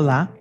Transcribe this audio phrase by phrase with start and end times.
[0.00, 0.32] Olá,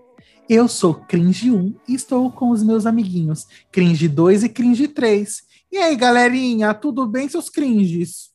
[0.47, 5.41] eu sou Cringe 1 e estou com os meus amiguinhos Cringe 2 e Cringe 3.
[5.69, 8.29] E aí, galerinha, tudo bem, seus cringes?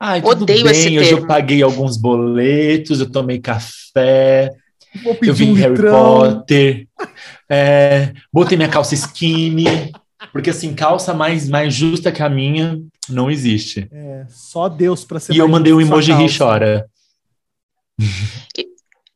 [0.00, 1.24] Ai, tudo Odeio bem, esse hoje termo.
[1.24, 4.50] eu paguei alguns boletos, eu tomei café,
[5.20, 5.92] eu vi um Harry litrão.
[5.92, 6.88] Potter,
[7.46, 9.92] é, botei minha calça skinny,
[10.32, 12.80] porque assim, calça mais, mais justa que a minha
[13.10, 13.86] não existe.
[13.92, 16.88] É, só Deus pra ser E eu mandei um emoji ri chora.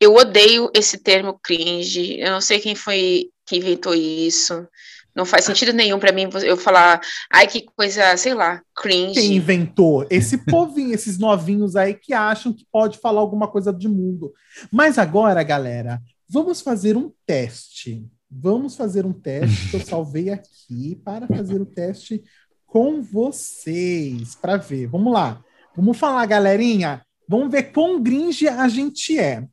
[0.00, 2.18] Eu odeio esse termo cringe.
[2.20, 4.66] Eu não sei quem foi que inventou isso.
[5.14, 7.00] Não faz sentido nenhum pra mim eu falar,
[7.32, 9.34] ai que coisa, sei lá, Quem cringe.
[9.34, 10.06] inventou?
[10.08, 14.32] Esse povinho, esses novinhos aí que acham que pode falar alguma coisa de mundo.
[14.70, 18.06] Mas agora, galera, vamos fazer um teste.
[18.30, 22.22] Vamos fazer um teste que eu salvei aqui para fazer o teste
[22.66, 24.86] com vocês, para ver.
[24.86, 25.42] Vamos lá.
[25.74, 27.02] Vamos falar, galerinha.
[27.26, 29.44] Vamos ver quão gringe a gente é.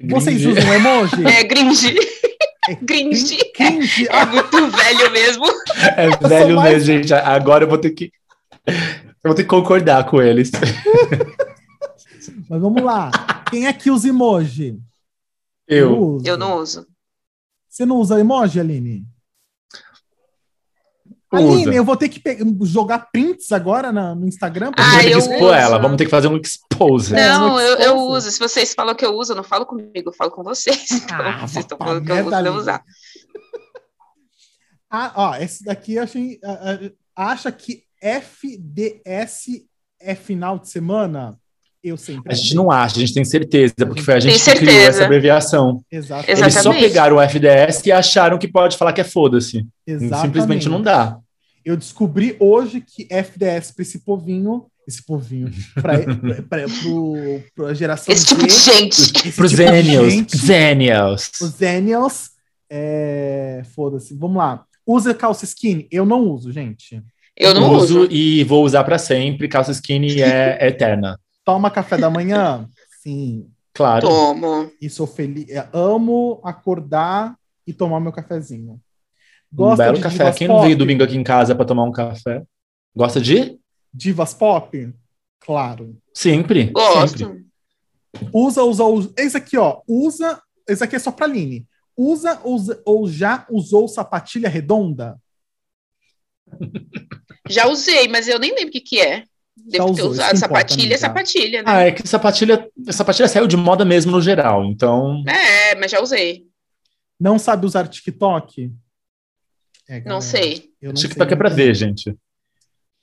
[0.00, 0.58] Vocês Gringe.
[0.60, 1.24] usam emoji?
[1.26, 1.96] É cringe.
[2.68, 3.36] É Cringe.
[3.54, 4.08] Cringe.
[4.08, 5.44] É muito velho mesmo.
[5.96, 7.14] É velho mais- mesmo, gente.
[7.14, 8.10] Agora eu vou ter que.
[8.66, 8.74] Eu
[9.30, 10.50] vou ter que concordar com eles.
[12.48, 13.10] Mas vamos lá.
[13.50, 14.78] Quem aqui usa emoji?
[15.66, 15.98] Eu.
[15.98, 16.26] uso.
[16.26, 16.86] Eu não uso.
[17.68, 19.04] Você não usa emoji, Aline?
[21.32, 22.20] Aline, eu vou ter que
[22.62, 24.70] jogar prints agora na- no Instagram.
[24.72, 25.52] pra Ah, Vamos você ter que eu expor uso.
[25.54, 27.14] ela, vamos ter que fazer um expose.
[27.16, 28.12] É, não, muito eu, eu fofo.
[28.16, 28.30] uso.
[28.30, 30.86] Se vocês falam que eu uso, eu não falo comigo, eu falo com vocês.
[30.92, 32.84] Então, Ah, vocês estão falando que eu uso, eu usar.
[34.90, 36.38] Ah, ó, esse daqui eu achei.
[37.14, 39.66] acha que FDS
[40.00, 41.38] é final de semana?
[41.86, 42.32] Eu sempre.
[42.32, 45.04] A gente não acha, a gente tem certeza, porque foi a gente que criou essa
[45.04, 45.84] abreviação.
[45.88, 46.42] Exatamente.
[46.42, 49.64] Eles só pegaram o FDS e acharam que pode falar que é foda-se.
[50.20, 51.16] Simplesmente não dá.
[51.64, 55.48] Eu descobri hoje que FDS para esse povinho, esse povinho,
[55.80, 55.98] para
[56.82, 59.12] pro, pro geração Esse tipo de gente.
[59.12, 60.14] Pros tipo de Zenials.
[60.36, 61.30] Zenials.
[61.40, 62.30] Os Zenials,
[62.68, 64.12] é, foda-se.
[64.14, 64.64] Vamos lá.
[64.84, 65.86] Usa calça skinny?
[65.88, 67.00] Eu não uso, gente.
[67.36, 68.12] Eu não uso uso.
[68.12, 69.46] e vou usar pra sempre.
[69.46, 71.16] Calça skinny é eterna.
[71.46, 72.68] Toma café da manhã?
[73.00, 73.48] Sim.
[73.72, 74.08] Claro.
[74.08, 74.70] Tomo.
[74.82, 75.48] E sou feliz.
[75.48, 78.80] é, Amo acordar e tomar meu cafezinho.
[79.56, 80.16] Um belo de café.
[80.16, 82.42] divas Quem não veio domingo aqui em casa pra tomar um café?
[82.94, 83.58] Gosta de?
[83.94, 84.92] Divas pop?
[85.38, 85.96] Claro.
[86.12, 86.64] Sempre.
[86.64, 87.18] Gosto.
[87.18, 87.46] Sempre.
[88.32, 89.12] Usa, usa, usa.
[89.16, 89.82] Esse aqui, ó.
[89.86, 90.42] Usa.
[90.68, 91.64] Esse aqui é só pra Aline.
[91.96, 95.16] Usa, usa ou já usou sapatilha redonda?
[97.48, 99.24] Já usei, mas eu nem lembro o que, que é.
[99.56, 100.36] Devo ter usou, isso usado.
[100.36, 100.98] importa, Sapatilha amiga.
[100.98, 101.64] sapatilha, né?
[101.70, 104.64] Ah, é que sapatilha, sapatilha saiu de moda mesmo no geral.
[104.64, 106.46] Então, É, mas já usei.
[107.18, 108.70] Não sabe usar TikTok?
[109.88, 110.70] É, Não sei.
[110.80, 112.14] Eu não TikTok sei é pra muito ver, gente.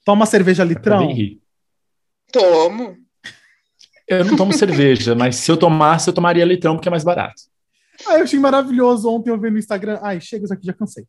[0.05, 1.07] Toma cerveja É litrão?
[2.31, 2.97] Tomo.
[4.07, 7.41] Eu não tomo cerveja, mas se eu tomasse, eu tomaria litrão, porque é mais barato.
[8.07, 9.09] Ah, eu achei maravilhoso.
[9.09, 9.99] Ontem eu vi no Instagram.
[10.01, 11.05] Ai, chega isso aqui, já cansei.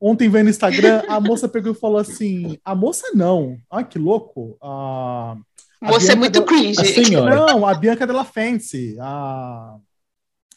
[0.00, 3.58] Ontem vendo no Instagram, a moça pegou e falou assim: a moça não.
[3.70, 4.56] Ai, que louco.
[4.62, 5.36] A,
[5.80, 6.80] a Você é Bianca muito cringe.
[6.80, 7.34] A senhora.
[7.34, 8.96] Não, a Bianca Della Fence.
[9.00, 9.76] A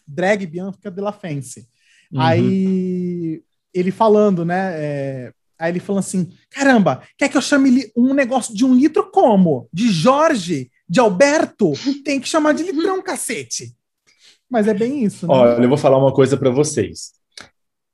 [0.07, 1.67] drag Bianca Della Fence.
[2.11, 2.21] Uhum.
[2.21, 4.73] Aí ele falando, né?
[4.75, 9.09] é, aí ele falando assim: caramba, quer que eu chame um negócio de um litro
[9.11, 9.67] como?
[9.71, 10.71] De Jorge?
[10.87, 11.73] De Alberto?
[12.03, 13.75] Tem que chamar de litrão, cacete.
[14.49, 15.33] Mas é bem isso, né?
[15.33, 17.13] Olha, eu vou falar uma coisa pra vocês.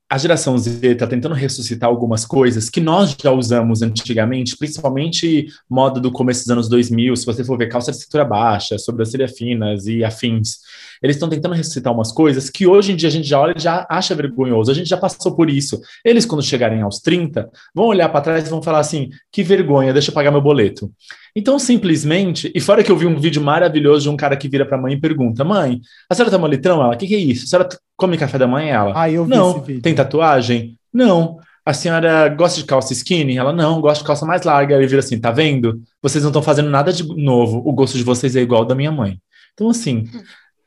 [0.07, 5.99] A geração Z está tentando ressuscitar algumas coisas que nós já usamos antigamente, principalmente moda
[5.99, 9.87] do começo dos anos 2000, se você for ver calça de cintura baixa, sobrancelha finas
[9.87, 10.59] e afins.
[11.01, 13.59] Eles estão tentando ressuscitar umas coisas que hoje em dia a gente já olha e
[13.59, 14.69] já acha vergonhoso.
[14.69, 15.81] A gente já passou por isso.
[16.03, 19.91] Eles, quando chegarem aos 30, vão olhar para trás e vão falar assim: que vergonha,
[19.91, 20.91] deixa eu pagar meu boleto.
[21.35, 24.65] Então, simplesmente, e fora que eu vi um vídeo maravilhoso de um cara que vira
[24.67, 26.81] para a mãe e pergunta: Mãe, a senhora toma litrão?
[26.81, 27.45] Ela, o que, que é isso?
[27.45, 28.73] A senhora come café da manhã?
[28.73, 29.59] Ela, Ah, eu vi não.
[29.81, 30.77] Tem tatuagem?
[30.93, 31.37] Não.
[31.65, 33.37] A senhora gosta de calça skinny?
[33.37, 34.75] Ela, não, gosta de calça mais larga.
[34.75, 35.81] Ele vira assim: tá vendo?
[36.01, 37.61] Vocês não estão fazendo nada de novo.
[37.65, 39.19] O gosto de vocês é igual ao da minha mãe.
[39.53, 40.03] Então, assim,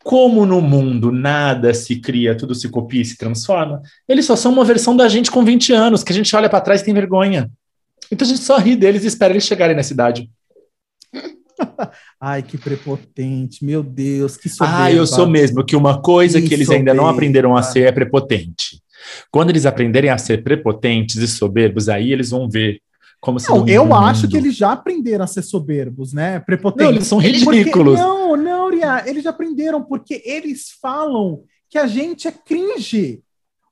[0.03, 4.53] como no mundo nada se cria, tudo se copia e se transforma, eles só são
[4.53, 6.95] uma versão da gente com 20 anos, que a gente olha para trás e tem
[6.95, 7.51] vergonha.
[8.11, 10.29] Então a gente só ri deles e espera eles chegarem na cidade.
[12.21, 14.85] Ai, que prepotente, meu Deus, que soberba.
[14.85, 17.17] Ah, eu sou mesmo, que uma coisa Que que eles ainda não soberba.
[17.19, 18.81] aprenderam a ser é prepotente.
[19.31, 22.81] Quando eles aprenderem a ser prepotentes e soberbos, aí eles vão ver
[23.21, 26.39] como se Não, no eu mundo- acho que eles já aprenderam a ser soberbos, né?
[26.41, 26.85] Prepotentes.
[26.87, 27.99] Não, eles são Eles- Porque- ridículos.
[27.99, 33.21] não, não, Ria, eles já aprenderam porque eles falam que a gente é cringe.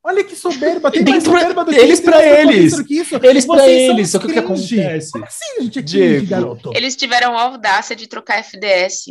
[0.08, 2.80] Olha que soberba, tem mais soberba do que eles prepotência eles.
[2.82, 3.16] que isso.
[3.20, 4.80] Eles são eles, só que o que cringe.
[4.80, 5.10] acontece?
[5.10, 6.72] Como assim a gente é cringe, Diego, garoto?
[6.76, 9.06] Eles tiveram a audácia de trocar FDS.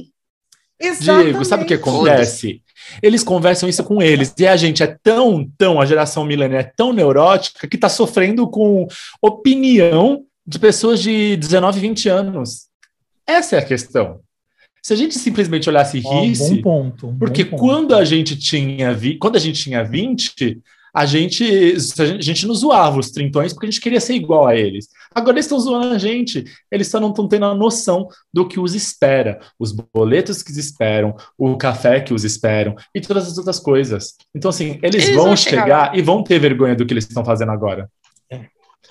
[0.79, 1.31] Exatamente.
[1.31, 2.61] Diego, sabe o que acontece?
[3.03, 4.33] Eles conversam isso com eles.
[4.37, 8.47] E a gente é tão, tão, a geração milênio é tão neurótica que está sofrendo
[8.49, 8.87] com
[9.21, 12.67] opinião de pessoas de 19, 20 anos.
[13.27, 14.21] Essa é a questão.
[14.81, 17.59] Se a gente simplesmente olhasse e risse, oh, bom ponto, bom porque ponto.
[17.59, 20.61] quando a gente tinha vi, quando a gente tinha 20,
[20.95, 21.43] a gente,
[21.99, 24.87] a gente nos zoava os trintões porque a gente queria ser igual a eles.
[25.13, 28.57] Agora eles estão zoando a gente, eles só não estão tendo a noção do que
[28.57, 33.37] os espera, os boletos que os esperam, o café que os esperam e todas as
[33.37, 34.13] outras coisas.
[34.33, 37.03] Então, assim, eles, eles vão, vão chegar, chegar e vão ter vergonha do que eles
[37.03, 37.89] estão fazendo agora.
[38.31, 38.45] É.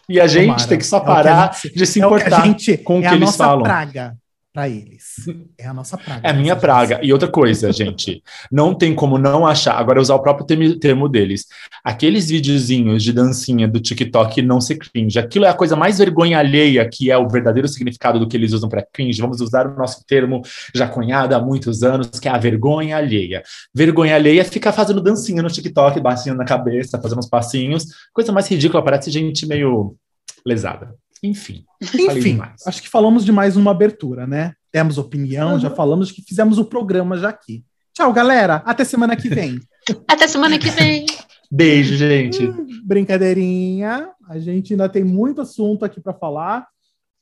[0.06, 0.68] E a gente Tomara.
[0.68, 3.06] tem que só parar é que gente, de se importar é que com o que,
[3.06, 3.62] é eles falam.
[3.62, 4.14] Praga
[4.54, 5.16] para eles.
[5.56, 6.26] É a nossa praga.
[6.26, 7.00] É a minha praga.
[7.02, 8.22] E outra coisa, gente,
[8.52, 9.78] não tem como não achar.
[9.78, 11.46] Agora, usar o próprio termo, termo deles.
[11.82, 15.18] Aqueles videozinhos de dancinha do TikTok não se cringe.
[15.18, 18.52] Aquilo é a coisa mais vergonha alheia, que é o verdadeiro significado do que eles
[18.52, 19.20] usam para cringe.
[19.20, 20.42] Vamos usar o nosso termo
[20.74, 23.42] já cunhado há muitos anos, que é a vergonha alheia.
[23.74, 27.86] Vergonha alheia é ficar fazendo dancinha no TikTok, baixinho na cabeça, fazendo uns passinhos.
[28.12, 29.96] Coisa mais ridícula, parece gente meio
[30.44, 30.94] lesada.
[31.24, 31.64] Enfim.
[31.80, 34.52] Enfim, acho que falamos de mais uma abertura, né?
[34.70, 35.58] Temos opinião, uhum.
[35.58, 37.64] já falamos que fizemos o programa já aqui.
[37.94, 38.56] Tchau, galera.
[38.66, 39.58] Até semana que vem.
[40.06, 41.06] Até semana que vem.
[41.50, 42.46] Beijo, gente.
[42.46, 44.10] Hum, brincadeirinha.
[44.28, 46.66] A gente ainda tem muito assunto aqui para falar.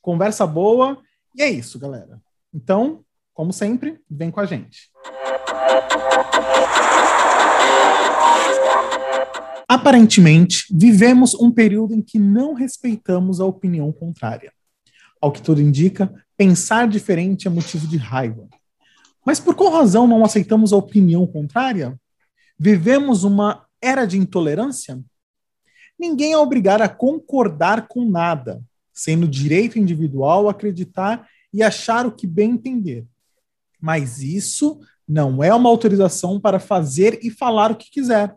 [0.01, 0.99] Conversa boa.
[1.37, 2.21] E é isso, galera.
[2.53, 4.91] Então, como sempre, vem com a gente.
[9.73, 14.53] Aparentemente, vivemos um período em que não respeitamos a opinião contrária.
[15.19, 18.47] Ao que tudo indica, pensar diferente é motivo de raiva.
[19.25, 21.99] Mas por qual razão não aceitamos a opinião contrária?
[22.59, 25.03] Vivemos uma era de intolerância?
[25.99, 32.27] Ninguém é obrigado a concordar com nada, sendo direito individual acreditar e achar o que
[32.27, 33.07] bem entender.
[33.81, 38.37] Mas isso não é uma autorização para fazer e falar o que quiser.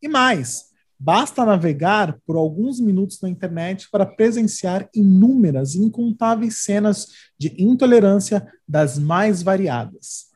[0.00, 0.67] E mais,
[1.00, 7.06] Basta navegar por alguns minutos na internet para presenciar inúmeras e incontáveis cenas
[7.38, 10.26] de intolerância das mais variadas.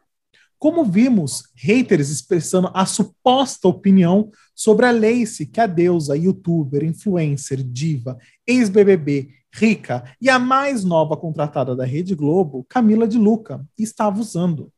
[0.62, 7.61] Como vimos, haters expressando a suposta opinião sobre a Lacey que a deusa, youtuber, influencer,
[7.65, 8.17] diva,
[8.47, 14.73] ex-BBB, rica e a mais nova contratada da Rede Globo, Camila de Luca, estava usando,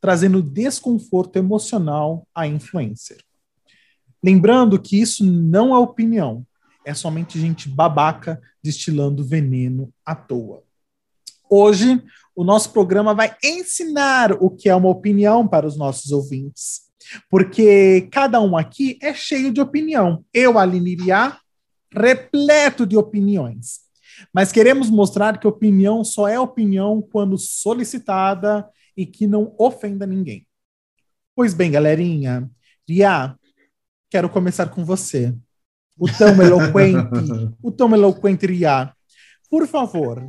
[0.00, 3.18] trazendo desconforto emocional à influencer.
[4.24, 6.46] Lembrando que isso não é opinião,
[6.82, 10.62] é somente gente babaca destilando veneno à toa.
[11.50, 12.02] Hoje,
[12.34, 16.84] o nosso programa vai ensinar o que é uma opinião para os nossos ouvintes,
[17.28, 20.24] porque cada um aqui é cheio de opinião.
[20.32, 21.38] Eu, Aline Iriá,
[21.92, 23.80] repleto de opiniões.
[24.32, 28.66] Mas queremos mostrar que opinião só é opinião quando solicitada
[28.96, 30.46] e que não ofenda ninguém.
[31.36, 32.50] Pois bem, galerinha,
[32.88, 33.36] Ria,
[34.14, 35.34] quero começar com você.
[35.98, 38.94] O tão eloquente, o tão eloquente Ria.
[39.50, 40.22] Por favor,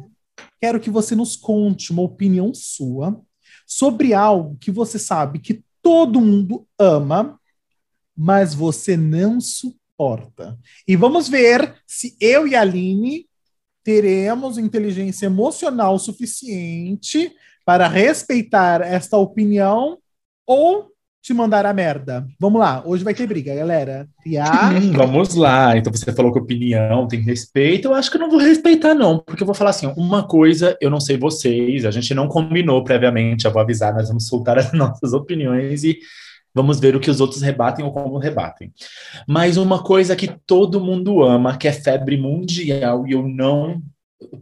[0.60, 3.22] quero que você nos conte uma opinião sua
[3.68, 7.40] sobre algo que você sabe que todo mundo ama,
[8.18, 10.58] mas você não suporta.
[10.88, 13.30] E vamos ver se eu e a Aline
[13.84, 17.32] teremos inteligência emocional suficiente
[17.64, 20.00] para respeitar esta opinião
[20.44, 20.92] ou
[21.25, 22.27] te mandar a merda.
[22.39, 24.08] Vamos lá, hoje vai ter briga, galera.
[24.27, 25.75] Hum, vamos lá.
[25.75, 27.88] Então você falou que opinião tem respeito.
[27.88, 30.77] Eu acho que eu não vou respeitar, não, porque eu vou falar assim: uma coisa,
[30.79, 34.60] eu não sei vocês, a gente não combinou previamente, eu vou avisar, nós vamos soltar
[34.60, 35.98] as nossas opiniões e
[36.53, 38.72] vamos ver o que os outros rebatem ou como rebatem.
[39.27, 43.82] Mas uma coisa que todo mundo ama, que é febre mundial, e eu não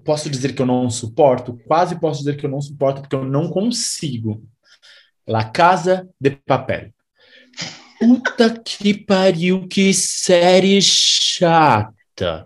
[0.03, 3.23] posso dizer que eu não suporto, quase posso dizer que eu não suporto, porque eu
[3.23, 4.43] não consigo
[5.27, 6.93] La Casa de Papel.
[7.99, 12.45] Puta que pariu, que série chata.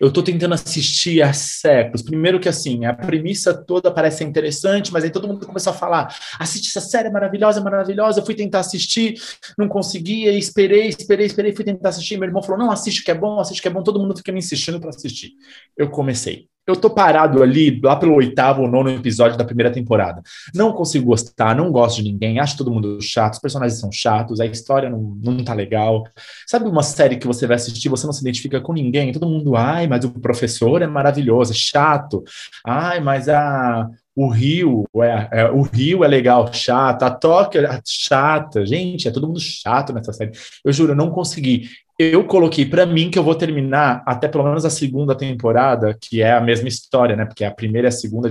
[0.00, 2.02] Eu tô tentando assistir há séculos.
[2.02, 6.14] Primeiro que assim, a premissa toda parece interessante, mas aí todo mundo começou a falar:
[6.38, 8.20] assiste essa série é maravilhosa, maravilhosa.
[8.20, 9.14] Eu fui tentar assistir,
[9.56, 12.16] não conseguia, esperei, esperei, esperei, fui tentar assistir.
[12.18, 13.82] Meu irmão falou: não, assiste que é bom, assiste que é bom.
[13.82, 15.32] Todo mundo fica me insistindo para assistir.
[15.76, 20.22] Eu comecei eu tô parado ali, lá pelo oitavo ou nono episódio da primeira temporada.
[20.54, 24.40] Não consigo gostar, não gosto de ninguém, acho todo mundo chato, os personagens são chatos,
[24.40, 26.04] a história não, não tá legal.
[26.46, 29.56] Sabe uma série que você vai assistir, você não se identifica com ninguém, todo mundo,
[29.56, 32.24] ai, mas o professor é maravilhoso, é chato.
[32.64, 37.80] Ai, mas a, o Rio é, é, o Rio é legal, chato, a Tóquio é
[37.84, 40.32] chata, gente, é todo mundo chato nessa série.
[40.64, 41.68] Eu juro, eu não consegui.
[41.98, 46.20] Eu coloquei para mim que eu vou terminar até pelo menos a segunda temporada, que
[46.20, 47.24] é a mesma história, né?
[47.24, 48.28] Porque a primeira e a segunda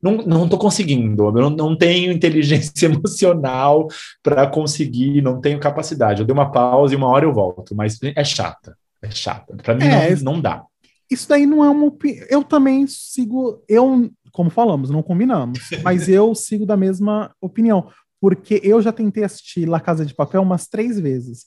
[0.00, 3.88] não, não tô conseguindo, eu não, não tenho inteligência emocional
[4.22, 6.20] para conseguir, não tenho capacidade.
[6.20, 9.56] Eu dei uma pausa e uma hora eu volto, mas é chata, é chata.
[9.56, 10.64] Para mim é, não, não dá.
[11.10, 12.24] Isso daí não é uma opinião.
[12.30, 17.88] Eu também sigo, eu, como falamos, não combinamos, mas eu sigo da mesma opinião,
[18.20, 21.46] porque eu já tentei assistir La Casa de Papel umas três vezes.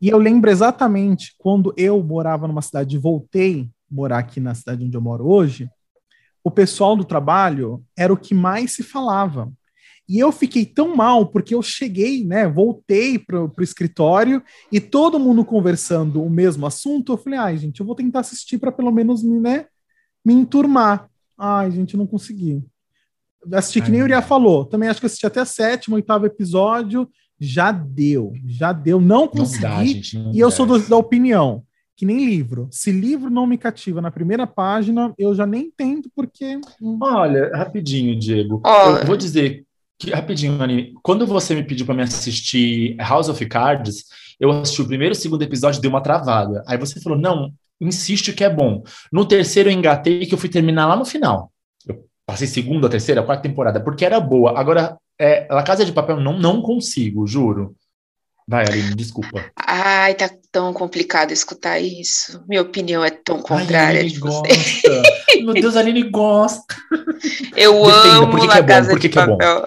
[0.00, 4.84] E eu lembro exatamente quando eu morava numa cidade e voltei morar aqui na cidade
[4.84, 5.68] onde eu moro hoje,
[6.44, 9.50] o pessoal do trabalho era o que mais se falava.
[10.08, 15.18] E eu fiquei tão mal porque eu cheguei, né, voltei para o escritório e todo
[15.18, 17.12] mundo conversando o mesmo assunto.
[17.12, 19.66] Eu falei, ai, gente, eu vou tentar assistir para pelo menos né,
[20.24, 21.10] me enturmar.
[21.36, 22.62] Ai, gente, não consegui.
[23.52, 24.64] Assisti que nem o Uriah falou.
[24.64, 27.08] Também acho que assisti até sétimo, oitavo episódio
[27.40, 29.62] já deu, já deu, não consegui.
[29.62, 31.62] Não dá, gente, não e eu sou do, da opinião
[31.98, 32.68] que nem livro.
[32.70, 36.60] Se livro não me cativa na primeira página, eu já nem tento, porque.
[37.02, 38.62] Olha, rapidinho, Diego.
[38.64, 38.98] Oh.
[38.98, 39.64] Eu vou dizer
[39.98, 44.04] que, rapidinho, Anine, quando você me pediu para me assistir House of Cards,
[44.38, 46.62] eu assisti o primeiro e o segundo episódio e dei uma travada.
[46.68, 48.84] Aí você falou, não, insiste que é bom.
[49.10, 51.52] No terceiro eu engatei que eu fui terminar lá no final.
[51.84, 54.60] Eu passei segunda, terceira, quarta temporada, porque era boa.
[54.60, 57.74] Agora, é, La Casa de Papel não, não consigo, juro.
[58.46, 59.46] Vai, Aline, desculpa.
[59.56, 62.44] Ai, tá tão complicado escutar isso.
[62.46, 64.54] Minha opinião é tão contrária Ai, de gosta.
[65.42, 66.76] Meu Deus, a Aline gosta.
[67.56, 68.90] Eu Defenda, amo La é Casa bom?
[68.90, 69.48] Por que de que Papel.
[69.48, 69.66] É bom?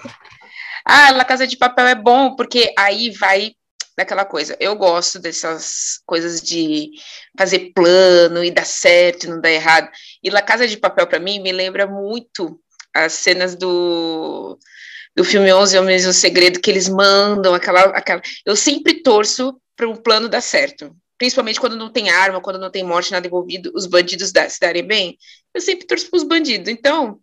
[0.86, 3.54] Ah, La Casa de Papel é bom porque aí vai
[4.02, 4.56] daquela coisa.
[4.60, 6.92] Eu gosto dessas coisas de
[7.38, 9.90] fazer plano e dar certo e não dar errado.
[10.24, 12.60] E La Casa de Papel, para mim, me lembra muito
[12.94, 14.58] as cenas do
[15.16, 18.22] do filme 11 Homens e o Segredo, que eles mandam aquela, aquela...
[18.46, 20.96] Eu sempre torço para um plano dar certo.
[21.18, 24.88] Principalmente quando não tem arma, quando não tem morte, nada envolvido, os bandidos se darem
[24.88, 25.18] bem.
[25.54, 26.70] Eu sempre torço para os bandidos.
[26.70, 27.20] Então,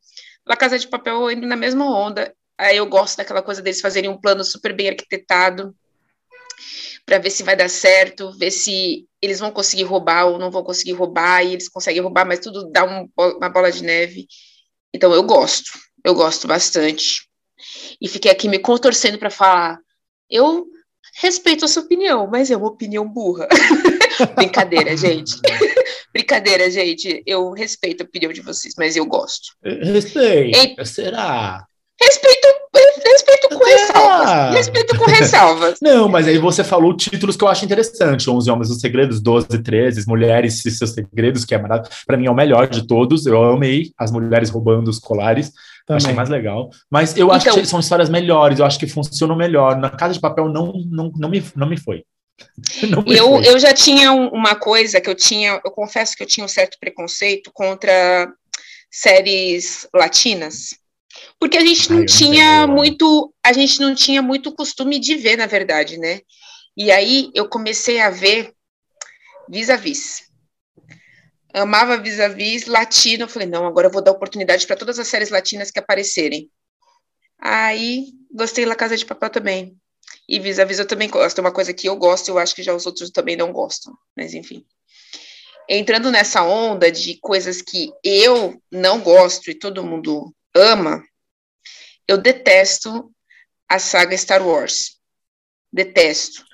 [0.46, 2.30] La Casa de Papel indo na mesma onda.
[2.58, 5.74] Aí eu gosto daquela coisa deles fazerem um plano super bem arquitetado
[7.04, 10.62] para ver se vai dar certo, ver se eles vão conseguir roubar ou não vão
[10.62, 14.26] conseguir roubar, e eles conseguem roubar, mas tudo dá um, uma bola de neve.
[14.94, 15.70] Então eu gosto,
[16.04, 17.28] eu gosto bastante
[18.00, 19.78] e fiquei aqui me contorcendo para falar.
[20.30, 20.66] Eu
[21.16, 23.48] respeito a sua opinião, mas é uma opinião burra.
[24.36, 25.32] Brincadeira, gente.
[26.12, 27.22] Brincadeira, gente.
[27.26, 29.54] Eu respeito a opinião de vocês, mas eu gosto.
[29.62, 30.84] Respeito.
[30.84, 31.64] Será?
[32.00, 32.48] Respeito,
[33.68, 34.54] respeito com ressalvas.
[34.54, 35.78] Respeito com ressalvas.
[35.82, 39.46] Não, mas aí você falou títulos que eu acho interessante: 11 Homens os Segredos, 12,
[39.62, 41.90] 13, Mulheres e Seus Segredos, que é maravilhoso.
[42.06, 43.26] Para mim é o melhor de todos.
[43.26, 45.52] Eu amei as mulheres roubando os colares.
[45.86, 46.04] Também.
[46.04, 46.68] Achei mais legal.
[46.90, 49.76] Mas eu acho então, que são histórias melhores, eu acho que funcionam melhor.
[49.76, 52.04] Na Casa de Papel não, não, não, me, não me foi.
[52.88, 53.48] Não me eu, foi.
[53.48, 56.76] eu já tinha uma coisa que eu tinha, eu confesso que eu tinha um certo
[56.78, 58.32] preconceito contra
[58.90, 60.78] séries latinas.
[61.38, 65.14] Porque a gente não Ai, tinha não muito, a gente não tinha muito costume de
[65.14, 66.20] ver, na verdade, né?
[66.76, 68.52] E aí eu comecei a ver
[69.48, 70.28] vis-a-vis
[71.52, 73.24] amava vis-a-vis latino.
[73.24, 76.50] Eu falei, não, agora eu vou dar oportunidade para todas as séries latinas que aparecerem.
[77.40, 79.76] Aí gostei da Casa de Papel também.
[80.28, 81.38] E vis-a-vis eu também gosto.
[81.38, 83.96] É uma coisa que eu gosto, eu acho que já os outros também não gostam.
[84.16, 84.64] Mas enfim.
[85.68, 91.02] Entrando nessa onda de coisas que eu não gosto e todo mundo ama,
[92.06, 93.10] eu detesto
[93.68, 94.98] a saga Star Wars.
[95.72, 96.48] Detesto.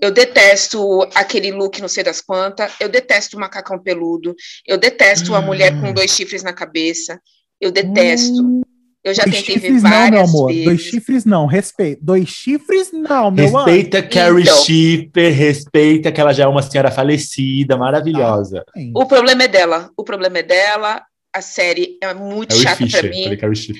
[0.00, 4.34] Eu detesto aquele look não sei das quantas, eu detesto o macacão peludo,
[4.66, 5.36] eu detesto hum.
[5.36, 5.94] a mulher com hum.
[5.94, 7.20] dois chifres na cabeça,
[7.60, 8.42] eu detesto.
[8.42, 8.62] Hum.
[9.02, 10.46] Eu já dois tentei ver várias não, meu amor.
[10.48, 10.64] Vezes.
[10.64, 12.04] Dois chifres não, respeito.
[12.04, 14.10] Dois chifres não, meu Respeita amor.
[14.10, 18.62] Carrie então, Schiffer, respeita que ela já é uma senhora falecida, maravilhosa.
[18.76, 19.90] Ah, o problema é dela.
[19.96, 23.38] O problema é dela a série é muito Harry chata para mim.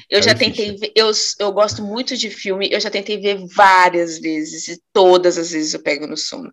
[0.08, 4.18] eu já tentei ver, eu, eu gosto muito de filme, eu já tentei ver várias
[4.18, 6.52] vezes, e todas as vezes eu pego no sono.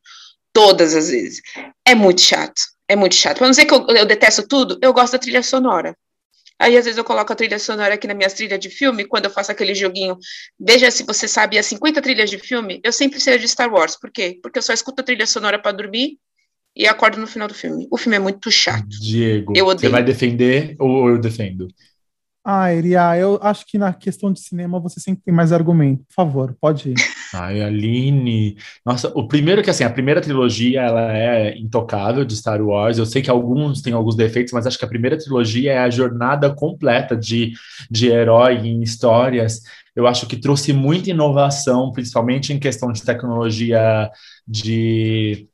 [0.51, 1.41] Todas as vezes.
[1.85, 2.61] É muito chato.
[2.87, 3.37] É muito chato.
[3.37, 5.95] Pra não dizer que eu, eu detesto tudo, eu gosto da trilha sonora.
[6.59, 9.25] Aí, às vezes, eu coloco a trilha sonora aqui na minha trilha de filme, quando
[9.25, 10.17] eu faço aquele joguinho.
[10.59, 13.95] Veja se você sabe as 50 trilhas de filme, eu sempre sei de Star Wars.
[13.95, 14.39] Por quê?
[14.41, 16.17] Porque eu só escuto a trilha sonora para dormir
[16.77, 17.87] e acordo no final do filme.
[17.89, 18.87] O filme é muito chato.
[18.87, 19.79] Diego, eu odeio.
[19.79, 21.67] você vai defender ou eu defendo?
[22.49, 26.05] Ah, Iria, eu acho que na questão de cinema você sempre tem mais argumento.
[26.05, 26.95] Por favor, pode ir.
[27.33, 28.55] Ai, Aline.
[28.85, 32.97] Nossa, o primeiro que assim, a primeira trilogia ela é intocável de Star Wars.
[32.97, 35.89] Eu sei que alguns têm alguns defeitos, mas acho que a primeira trilogia é a
[35.89, 37.51] jornada completa de,
[37.91, 39.61] de herói em histórias.
[39.93, 44.09] Eu acho que trouxe muita inovação, principalmente em questão de tecnologia
[44.47, 45.49] de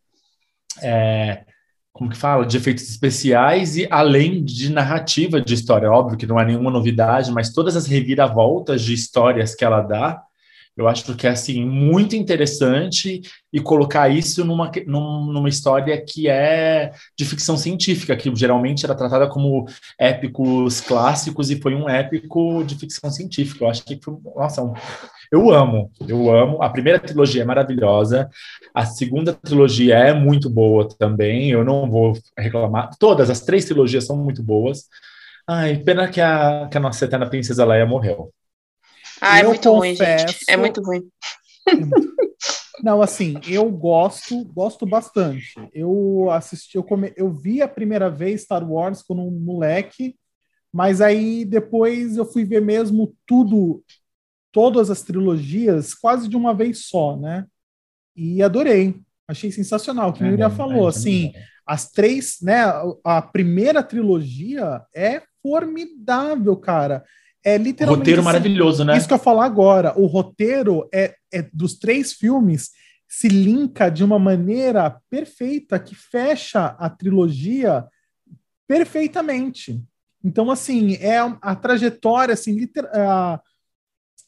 [0.81, 1.43] é,
[1.91, 5.91] como que fala, de efeitos especiais e além de narrativa de história.
[5.91, 10.21] Óbvio que não é nenhuma novidade, mas todas as reviravoltas de histórias que ela dá
[10.75, 16.91] eu acho que é assim muito interessante e colocar isso numa, numa história que é
[17.15, 19.67] de ficção científica, que geralmente era tratada como
[19.99, 23.65] épicos clássicos e foi um épico de ficção científica.
[23.65, 23.99] Eu acho que
[24.35, 24.63] nossa,
[25.31, 26.61] eu amo, eu amo.
[26.63, 28.27] A primeira trilogia é maravilhosa,
[28.73, 31.51] a segunda trilogia é muito boa também.
[31.51, 32.89] Eu não vou reclamar.
[32.97, 34.87] Todas as três trilogias são muito boas.
[35.47, 38.33] Ai, pena que a, que a nossa eterna princesa Leia morreu.
[39.21, 39.77] Ah, é muito confesso...
[39.77, 40.39] ruim, gente.
[40.49, 41.07] É muito ruim.
[42.83, 45.53] Não, assim, eu gosto, gosto bastante.
[45.73, 50.17] Eu assisti, eu, come, eu vi a primeira vez Star Wars quando um moleque,
[50.71, 53.81] mas aí depois eu fui ver mesmo tudo,
[54.51, 57.45] todas as trilogias, quase de uma vez só, né?
[58.15, 58.95] E adorei.
[59.27, 60.09] Achei sensacional.
[60.09, 61.33] O que é, a falou, é, assim,
[61.65, 62.63] as três, né?
[63.03, 67.03] A primeira trilogia é formidável, cara.
[67.43, 67.99] É literalmente.
[67.99, 68.97] Roteiro assim, maravilhoso, né?
[68.97, 69.93] Isso que eu falar agora.
[69.99, 72.71] O roteiro é, é dos três filmes
[73.07, 77.85] se linka de uma maneira perfeita que fecha a trilogia
[78.67, 79.83] perfeitamente.
[80.23, 83.39] Então, assim, é a trajetória, assim, liter, a,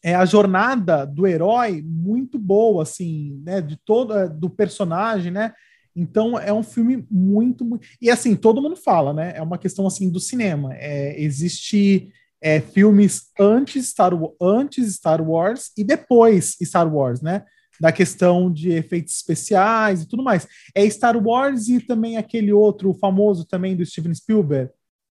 [0.06, 5.52] é a jornada do herói muito boa, assim, né, de todo é, do personagem, né?
[5.96, 9.34] Então é um filme muito, muito, e assim todo mundo fala, né?
[9.36, 10.76] É uma questão assim do cinema.
[10.76, 17.44] É, existe é, filmes antes Star, antes Star Wars e depois Star Wars, né?
[17.82, 20.48] Da questão de efeitos especiais e tudo mais.
[20.76, 24.70] É Star Wars e também aquele outro famoso também do Steven Spielberg,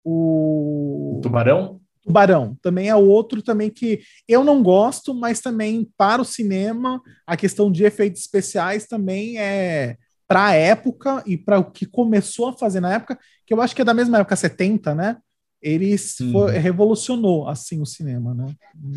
[0.04, 1.82] o Tubarão.
[2.06, 7.36] Tubarão também é outro também que eu não gosto, mas também para o cinema a
[7.36, 9.98] questão de efeitos especiais também é
[10.28, 13.76] para a época e para o que começou a fazer na época, que eu acho
[13.76, 15.18] que é da mesma época 70, né?
[15.66, 18.54] ele foi, revolucionou assim o cinema, né?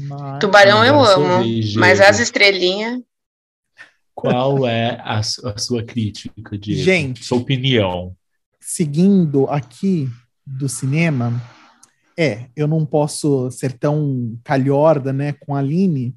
[0.06, 0.38] Mas...
[0.38, 1.44] Tubarão eu amo,
[1.76, 3.00] mas as estrelinhas.
[4.14, 8.14] Qual é a, a sua crítica, de Gente, sua opinião?
[8.60, 10.10] Seguindo aqui
[10.44, 11.40] do cinema,
[12.18, 16.16] é, eu não posso ser tão calhorda, né, com a Aline,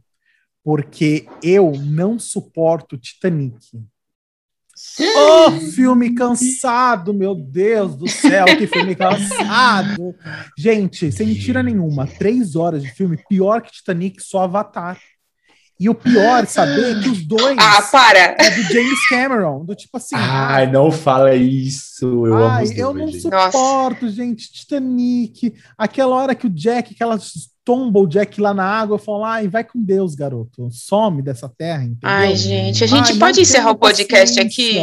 [0.63, 3.55] porque eu não suporto Titanic.
[4.99, 10.15] Oh, filme cansado, meu Deus do céu, que filme cansado.
[10.57, 14.99] Gente, sem mentira nenhuma, três horas de filme, pior que Titanic, só Avatar.
[15.82, 18.36] E o pior, saber que os dois ah, para.
[18.38, 20.15] é do James Cameron, do tipo assim.
[20.15, 22.28] Ai, não fala isso.
[22.28, 24.15] Eu ai, amo eu não suporto, Nossa.
[24.15, 24.52] gente.
[24.52, 27.17] Titanic, aquela hora que o Jack, aquela
[27.65, 30.70] tomba o Jack lá na água e fala, ai, vai com Deus, garoto.
[30.72, 32.00] Some dessa terra, entendeu?
[32.04, 34.76] Ai, gente, a gente ai, pode encerrar o podcast aqui?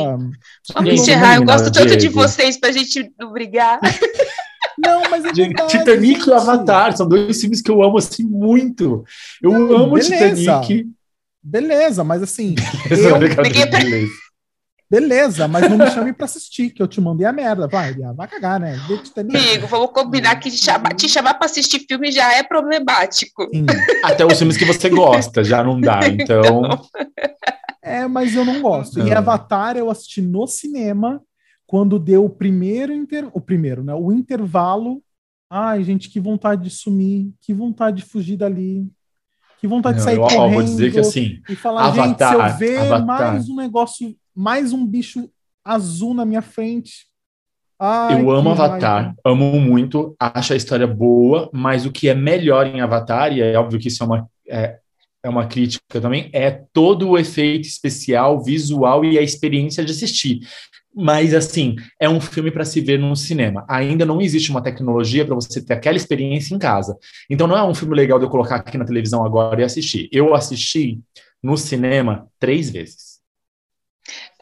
[0.74, 1.36] Vamos encerrar.
[1.36, 2.00] Eu gosto tanto Diego.
[2.00, 3.78] de vocês pra gente brigar.
[4.88, 6.28] Não, mas é verdade, Titanic gente.
[6.28, 9.04] e Avatar são dois filmes que eu amo assim muito.
[9.42, 10.60] Eu não, amo beleza.
[10.60, 10.86] Titanic.
[11.42, 12.54] Beleza, mas assim.
[12.88, 13.18] Beleza, eu...
[13.70, 14.28] beleza.
[14.90, 17.68] Beleza, mas não me chame para assistir, que eu te mandei a merda.
[17.68, 18.74] Vai, vai cagar, né?
[19.16, 23.46] Amigo, vamos combinar que chamar, te chamar para assistir filme já é problemático.
[23.52, 23.66] Sim.
[24.02, 26.40] Até os filmes que você gosta, já não dá, então.
[26.40, 26.80] então...
[27.82, 28.98] É, mas eu não gosto.
[28.98, 29.06] Não.
[29.06, 31.22] E Avatar eu assisti no cinema
[31.68, 33.28] quando deu o primeiro inter...
[33.34, 33.94] o primeiro, né?
[33.94, 35.02] O intervalo.
[35.50, 38.90] Ai, gente, que vontade de sumir, que vontade de fugir dali.
[39.60, 40.54] Que vontade não, de sair eu, correndo.
[40.54, 43.06] vou dizer que assim, e falar, Avatar, gente, se eu ver Avatar.
[43.06, 45.28] mais um negócio mais um bicho
[45.64, 47.06] azul na minha frente.
[47.78, 49.16] Ai, eu amo Avatar, raiva.
[49.24, 53.58] amo muito, acho a história boa, mas o que é melhor em Avatar, e é
[53.58, 54.78] óbvio que isso é uma, é,
[55.22, 60.40] é uma crítica também, é todo o efeito especial, visual e a experiência de assistir.
[60.94, 63.64] Mas, assim, é um filme para se ver no cinema.
[63.68, 66.96] Ainda não existe uma tecnologia para você ter aquela experiência em casa.
[67.30, 70.08] Então, não é um filme legal de eu colocar aqui na televisão agora e assistir.
[70.10, 70.98] Eu assisti
[71.42, 73.18] no cinema três vezes.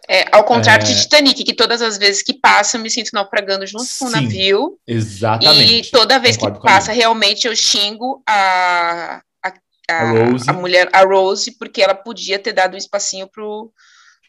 [0.08, 0.86] É, ao contrário é...
[0.86, 4.04] de Titanic, que todas as vezes que passa eu me sinto naufragando junto Sim, com
[4.06, 4.78] o navio.
[4.86, 5.88] Exatamente.
[5.88, 9.52] E toda vez que passa, realmente eu xingo a, a,
[9.90, 10.10] a,
[10.48, 13.72] a, mulher, a Rose, porque ela podia ter dado um espacinho pro,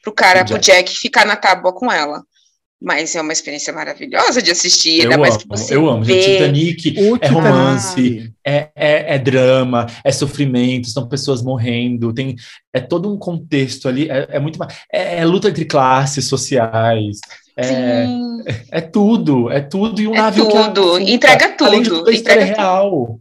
[0.07, 2.23] pro cara, pro Jack ficar na tábua com ela.
[2.79, 6.03] Mas é uma experiência maravilhosa de assistir, ainda eu mais amo, que você Eu amo,
[6.03, 6.19] vê...
[6.19, 12.35] Titanic é romance, é, é, é, drama, é sofrimento, são pessoas morrendo, tem
[12.71, 14.59] é todo um contexto ali, é, é muito
[14.93, 17.17] é, é, luta entre classes sociais,
[17.57, 18.05] é,
[18.69, 22.11] é, tudo, é tudo e um é navio tudo, que entrega tudo, além de tudo,
[22.11, 23.19] entrega real,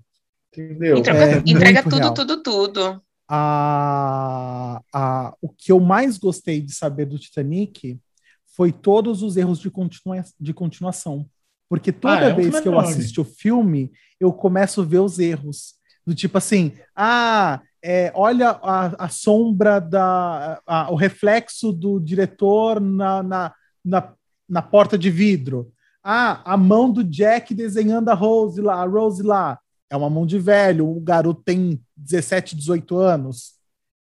[0.53, 0.99] entendeu?
[0.99, 2.13] Entrega, entrega tudo, real.
[2.13, 3.03] tudo, tudo.
[3.29, 7.99] A, a, o que eu mais gostei de saber do Titanic
[8.47, 11.29] foi todos os erros de, continua de continuação.
[11.69, 15.19] Porque toda ah, é vez que eu assisto o filme, eu começo a ver os
[15.19, 15.75] erros.
[16.07, 20.61] Do tipo assim, ah, é, olha a, a, sombra da.
[20.91, 24.13] O reflexo do diretor na, na, na,
[24.49, 25.73] na, porta de vidro.
[26.03, 29.59] Ah, a mão do Jack desenhando a Rose lá, a Rose lá.
[29.91, 33.55] É uma mão de velho, o garoto tem 17, 18 anos.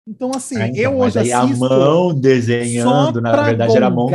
[0.08, 1.38] Então, assim, ah, então, eu hoje assisto.
[1.38, 4.08] A mão desenhando, na verdade, era a mão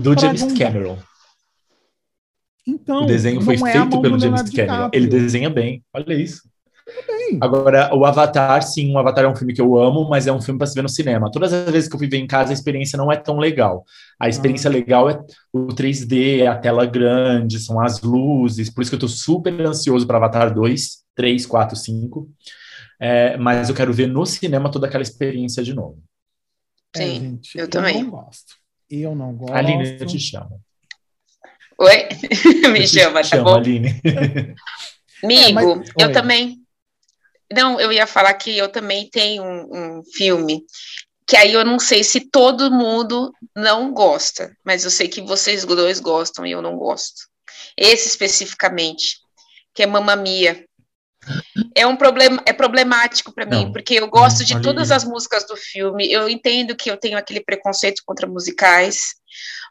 [0.00, 0.72] do, do James gongar.
[0.72, 0.98] Cameron.
[2.66, 4.88] Então, o desenho foi é feito pelo James Cameron.
[4.92, 5.84] Ele desenha bem.
[5.92, 6.42] Olha isso.
[7.40, 10.40] Agora, o Avatar, sim, o Avatar é um filme que eu amo, mas é um
[10.40, 11.30] filme para se ver no cinema.
[11.30, 13.84] Todas as vezes que eu fui ver em casa, a experiência não é tão legal.
[14.18, 14.72] A experiência ah.
[14.72, 15.20] legal é
[15.52, 18.68] o 3D, é a tela grande, são as luzes.
[18.70, 22.30] Por isso que eu estou super ansioso para Avatar 2, 3, 4, 5.
[23.00, 26.02] É, mas eu quero ver no cinema toda aquela experiência de novo.
[26.96, 27.96] Sim, é, gente, eu, eu também.
[27.96, 28.54] Eu não gosto.
[28.90, 29.54] Eu não gosto.
[29.54, 30.60] Aline, eu te chamo.
[31.78, 32.08] Oi?
[32.70, 33.56] Me chama, tá chamo, bom?
[33.56, 34.00] Aline.
[35.24, 35.90] Amigo, é, mas...
[35.98, 36.12] eu Oi.
[36.12, 36.58] também.
[37.52, 40.64] Não, eu ia falar que eu também tenho um, um filme
[41.26, 45.64] que aí eu não sei se todo mundo não gosta, mas eu sei que vocês
[45.64, 47.22] dois gostam e eu não gosto.
[47.76, 49.18] Esse especificamente,
[49.74, 50.66] que é Mamma Mia.
[51.74, 55.46] É um problema, é problemático para mim, porque eu gosto não, de todas as músicas
[55.46, 56.10] do filme.
[56.10, 59.14] Eu entendo que eu tenho aquele preconceito contra musicais,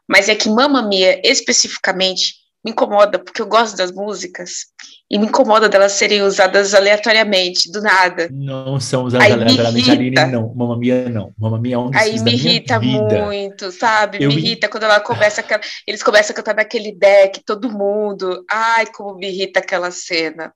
[0.08, 4.66] mas é que Mamma Mia, especificamente, me incomoda, porque eu gosto das músicas,
[5.10, 8.28] e me incomoda delas serem usadas aleatoriamente, do nada.
[8.32, 10.54] Não são usadas Aí aleatoriamente, Aline, não.
[10.54, 11.34] Mamma Mia, não.
[11.36, 14.22] Mamma Mia é um dos Aí me irrita muito, sabe?
[14.22, 15.60] Eu me irrita quando ela começa aquela...
[15.86, 18.44] Eles começam a cantar naquele deck, todo mundo.
[18.50, 20.54] Ai, como me irrita aquela cena.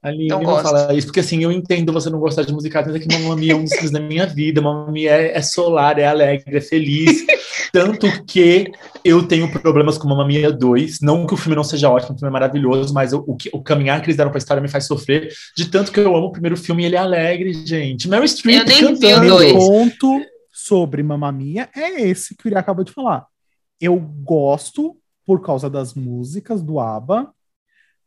[0.00, 2.94] Ali não, não fala isso, porque assim, eu entendo você não gostar de musicais, mas
[2.94, 4.62] é que Mamma Mia é um dos filmes da minha vida.
[4.62, 7.26] Mamma Mia é, é, solar, é alegre, é feliz.
[7.72, 8.70] Tanto que
[9.04, 11.00] eu tenho problemas com Mamma Mia 2.
[11.00, 13.62] Não que o filme não seja ótimo, o filme é maravilhoso, mas o, o, o
[13.62, 15.32] caminhar que eles deram pra história me faz sofrer.
[15.56, 18.08] De tanto que eu amo o primeiro filme e ele é alegre, gente.
[18.08, 19.34] Meryl Streep cantando.
[19.34, 20.20] O ponto
[20.52, 23.26] sobre Mamma Mia é esse que o Iri acabou de falar.
[23.80, 27.30] Eu gosto por causa das músicas do ABBA,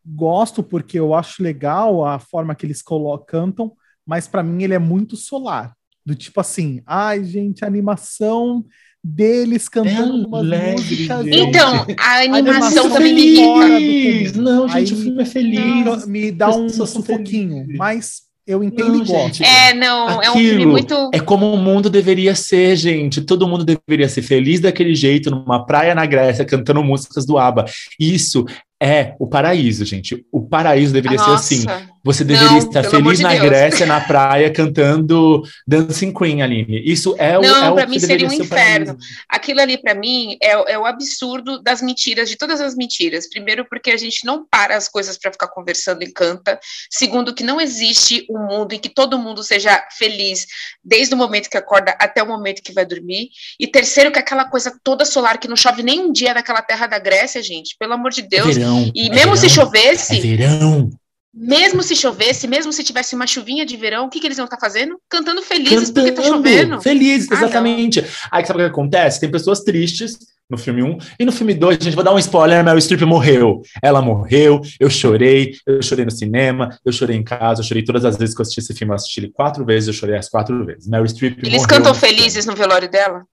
[0.06, 2.84] gosto porque eu acho legal a forma que eles
[3.28, 3.74] cantam,
[4.06, 5.74] mas para mim ele é muito solar.
[6.06, 8.66] Do tipo assim, ai, gente, a animação
[9.04, 11.28] deles cantando é umas músicas.
[11.28, 14.42] Então, a animação, também me irrita.
[14.42, 16.08] Não, gente, Aí, o filme é feliz.
[16.08, 19.44] Me dá um sufoquinho, mas eu entendo não, e gosto.
[19.44, 21.10] É, não, Aquilo é um filme muito.
[21.14, 23.22] É como o mundo deveria ser, gente.
[23.22, 27.66] Todo mundo deveria ser feliz daquele jeito, numa praia na Grécia, cantando músicas do ABBA.
[28.00, 28.46] Isso
[28.82, 30.26] é o paraíso, gente.
[30.32, 31.38] O paraíso deveria Nossa.
[31.38, 31.88] ser assim.
[32.04, 33.44] Você deveria não, estar feliz de na Deus.
[33.44, 36.82] Grécia, na praia, cantando Dancing Queen, Aline.
[36.84, 37.42] Isso é o.
[37.42, 38.98] Não, é para mim seria um inferno.
[39.30, 43.30] Aquilo ali, para mim, é, é, o absurdo das mentiras, de todas as mentiras.
[43.30, 46.60] Primeiro, porque a gente não para as coisas para ficar conversando e canta.
[46.90, 50.48] Segundo, que não existe um mundo em que todo mundo seja feliz,
[50.84, 53.30] desde o momento que acorda até o momento que vai dormir.
[53.60, 56.88] E terceiro, que aquela coisa toda solar, que não chove nem um dia naquela terra
[56.88, 58.56] da Grécia, gente, pelo amor de Deus.
[58.56, 58.92] Verão verão.
[58.96, 60.18] E é mesmo verão, se chovesse.
[60.18, 60.90] É verão.
[61.34, 64.46] Mesmo se chovesse, mesmo se tivesse uma chuvinha de verão, o que, que eles vão
[64.46, 65.00] estar tá fazendo?
[65.10, 66.82] Cantando felizes Cantando, porque tá chovendo.
[66.82, 68.00] Felizes, ah, exatamente.
[68.00, 69.20] Ah, Aí sabe o que acontece?
[69.20, 70.18] Tem pessoas tristes
[70.50, 70.98] no filme 1.
[71.18, 73.62] E no filme 2, gente, vou dar um spoiler, Meryl Streep morreu.
[73.82, 78.04] Ela morreu, eu chorei, eu chorei no cinema, eu chorei em casa, eu chorei todas
[78.04, 80.28] as vezes que eu assisti esse filme, eu assisti ele quatro vezes, eu chorei as
[80.28, 80.86] quatro vezes.
[80.88, 83.24] Meryl Streep Eles cantam felizes no velório dela?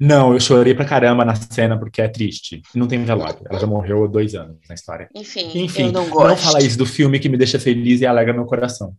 [0.00, 2.62] Não, eu chorei pra caramba na cena porque é triste.
[2.74, 3.40] Não tem velório.
[3.48, 5.08] Ela já morreu há dois anos na história.
[5.14, 6.28] Enfim, Enfim eu não gosto.
[6.28, 8.94] Não fala isso do filme que me deixa feliz e alegra meu coração.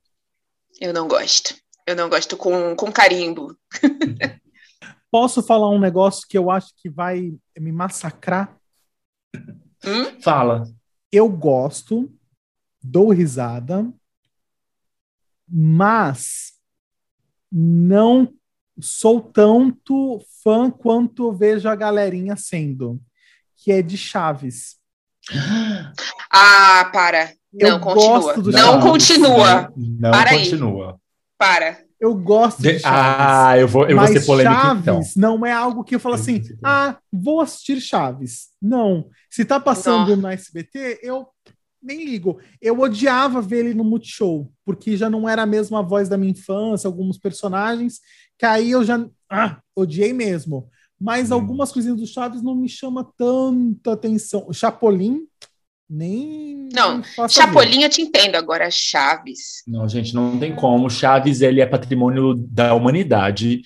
[0.80, 1.56] Eu não gosto.
[1.86, 3.56] Eu não gosto com, com carimbo.
[5.12, 8.56] Posso falar um negócio que eu acho que vai me massacrar?
[9.84, 10.22] Hum?
[10.22, 10.68] Fala.
[11.12, 12.12] Eu gosto,
[12.84, 13.92] dou risada,
[15.48, 16.54] mas
[17.52, 18.32] não
[18.82, 23.00] sou tanto fã quanto vejo a galerinha sendo,
[23.58, 24.78] que é de Chaves.
[26.32, 27.34] Ah, para.
[27.54, 28.36] Não, eu continua.
[28.38, 28.84] Não, Chaves.
[28.84, 29.74] continua.
[29.76, 30.92] Não, para continua.
[30.92, 30.98] Aí.
[31.38, 31.80] Para.
[32.00, 32.96] Eu gosto de, de Chaves.
[32.96, 35.02] Ah, eu vou, eu vou ser polêmico Chaves então.
[35.18, 38.50] não é algo que eu falo assim, ah, vou assistir Chaves.
[38.62, 39.10] Não.
[39.30, 40.24] Se tá passando não.
[40.24, 41.28] no SBT, eu
[41.82, 42.40] nem ligo.
[42.62, 46.32] Eu odiava ver ele no Multishow, porque já não era a mesma voz da minha
[46.32, 48.00] infância, alguns personagens,
[48.40, 50.70] que aí eu já ah, odiei mesmo.
[51.00, 51.36] Mas hum.
[51.36, 54.46] algumas coisinhas do Chaves não me chama tanta atenção.
[54.48, 55.22] O Chapolin,
[55.90, 56.70] Nem.
[56.74, 59.64] Não, Chapolin eu te entendo, agora Chaves.
[59.68, 60.90] Não, gente, não tem como.
[60.90, 63.62] Chaves, ele é patrimônio da humanidade.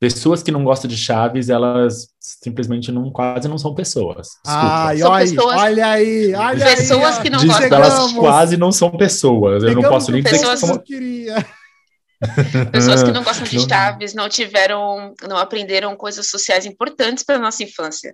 [0.00, 4.28] Pessoas que não gostam de Chaves, elas simplesmente não, quase não são pessoas.
[4.46, 7.66] Ai, olha, pessoas, olha aí, olha pessoas aí, que não gostam.
[7.66, 9.62] Elas quase não são pessoas.
[9.62, 10.78] Eu não posso nem dizer que são.
[10.78, 11.44] Queria.
[12.72, 17.62] Pessoas que não gostam de Chaves não tiveram, não aprenderam coisas sociais importantes para nossa
[17.62, 18.10] infância.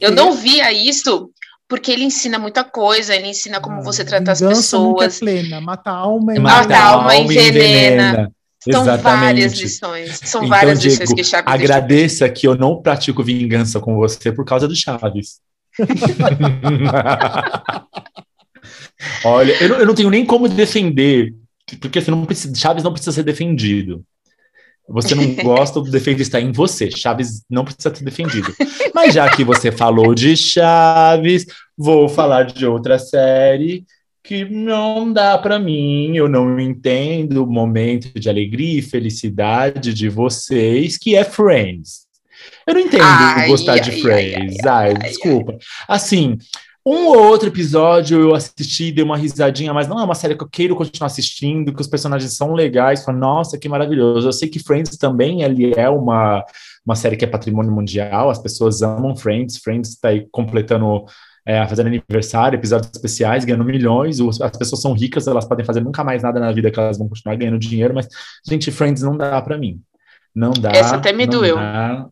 [0.00, 1.30] Eu não via isso
[1.68, 5.16] porque ele ensina muita coisa, ele ensina como ah, você trata as pessoas.
[5.16, 8.30] É plena, mata a alma e mata, mata a alma e envenena.
[8.60, 9.02] São Exatamente.
[9.02, 10.20] várias lições.
[10.24, 14.32] São então, várias Diego, lições que Chaves Agradeça que eu não pratico vingança com você
[14.32, 15.40] por causa do Chaves.
[19.24, 21.34] Olha, eu não, eu não, tenho nem como defender,
[21.80, 24.04] porque você não precisa, Chaves não precisa ser defendido.
[24.88, 26.90] Você não gosta, o defeito está em você.
[26.90, 28.54] Chaves não precisa ser defendido.
[28.94, 31.44] Mas já que você falou de Chaves,
[31.76, 33.84] vou falar de outra série
[34.26, 40.08] que não dá para mim, eu não entendo o momento de alegria e felicidade de
[40.08, 42.06] vocês, que é Friends.
[42.66, 44.66] Eu não entendo ai, gostar ai, de Friends.
[44.66, 45.56] Ai, ai desculpa.
[45.86, 46.36] Assim,
[46.86, 50.44] um ou outro episódio eu assisti, dei uma risadinha, mas não é uma série que
[50.44, 53.04] eu queiro continuar assistindo, que os personagens são legais.
[53.04, 54.28] Falo, Nossa, que maravilhoso.
[54.28, 56.44] Eu sei que Friends também ele é uma,
[56.86, 59.56] uma série que é patrimônio mundial, as pessoas amam Friends.
[59.56, 61.04] Friends está aí completando,
[61.44, 64.20] é, fazendo aniversário, episódios especiais, ganhando milhões.
[64.40, 67.08] As pessoas são ricas, elas podem fazer nunca mais nada na vida que elas vão
[67.08, 68.06] continuar ganhando dinheiro, mas,
[68.48, 69.80] gente, Friends não dá para mim.
[70.32, 70.70] Não dá.
[70.70, 71.56] Essa até me doeu.
[71.56, 72.06] Dá,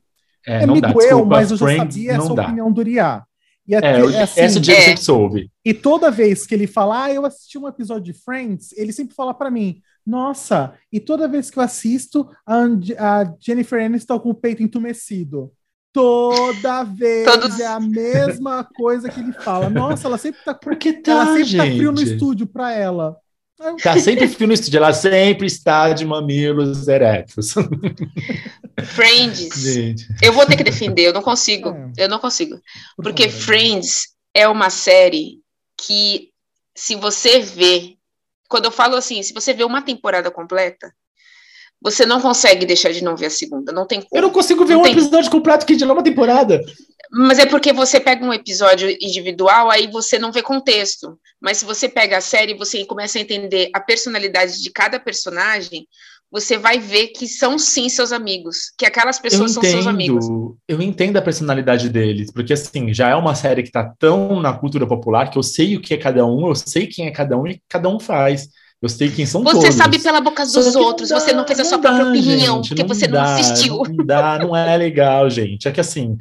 [0.44, 0.88] é, é, não me dá.
[0.88, 2.42] doeu, Desculpa, mas eu já Friends, sabia essa dá.
[2.42, 3.24] opinião do Uriah.
[3.66, 4.96] E até, é, assim, essa dia é.
[4.96, 5.50] soube.
[5.64, 9.14] E toda vez que ele fala, ah, eu assisti um episódio de Friends, ele sempre
[9.14, 12.56] fala para mim, nossa, e toda vez que eu assisto, a,
[12.98, 15.50] a Jennifer Aniston com o peito entumecido.
[15.92, 17.58] Toda vez Todos...
[17.58, 19.70] é a mesma coisa que ele fala.
[19.70, 21.56] Nossa, ela sempre tá, Porque tá, ela sempre gente.
[21.56, 23.16] tá frio no estúdio para ela.
[23.82, 27.54] Tá sempre frio no estúdio, ela sempre está de mamilos eretos.
[28.82, 29.54] Friends.
[29.54, 30.06] Gente.
[30.22, 31.70] Eu vou ter que defender, eu não consigo.
[31.70, 32.04] É.
[32.04, 32.60] Eu não consigo.
[32.96, 35.40] Porque Friends é uma série
[35.76, 36.30] que,
[36.74, 37.96] se você vê,
[38.48, 40.92] quando eu falo assim, se você vê uma temporada completa,
[41.80, 43.70] você não consegue deixar de não ver a segunda.
[43.70, 44.08] Não tem como.
[44.12, 44.92] Eu não consigo ver não um tem...
[44.92, 46.60] episódio completo que de uma temporada.
[47.12, 51.18] Mas é porque você pega um episódio individual, aí você não vê contexto.
[51.40, 54.98] Mas se você pega a série e você começa a entender a personalidade de cada
[54.98, 55.86] personagem,
[56.34, 60.26] você vai ver que são sim seus amigos, que aquelas pessoas entendo, são seus amigos.
[60.66, 64.52] Eu entendo a personalidade deles, porque assim, já é uma série que está tão na
[64.52, 67.38] cultura popular que eu sei o que é cada um, eu sei quem é cada
[67.38, 68.48] um e cada um faz.
[68.82, 69.68] Eu sei quem são você todos.
[69.68, 72.68] Você sabe pela boca dos outros, não você não fez a sua própria opinião, gente,
[72.70, 73.82] porque não você dá, não assistiu.
[73.88, 75.68] Não dá, não é legal, gente.
[75.68, 76.18] É que assim,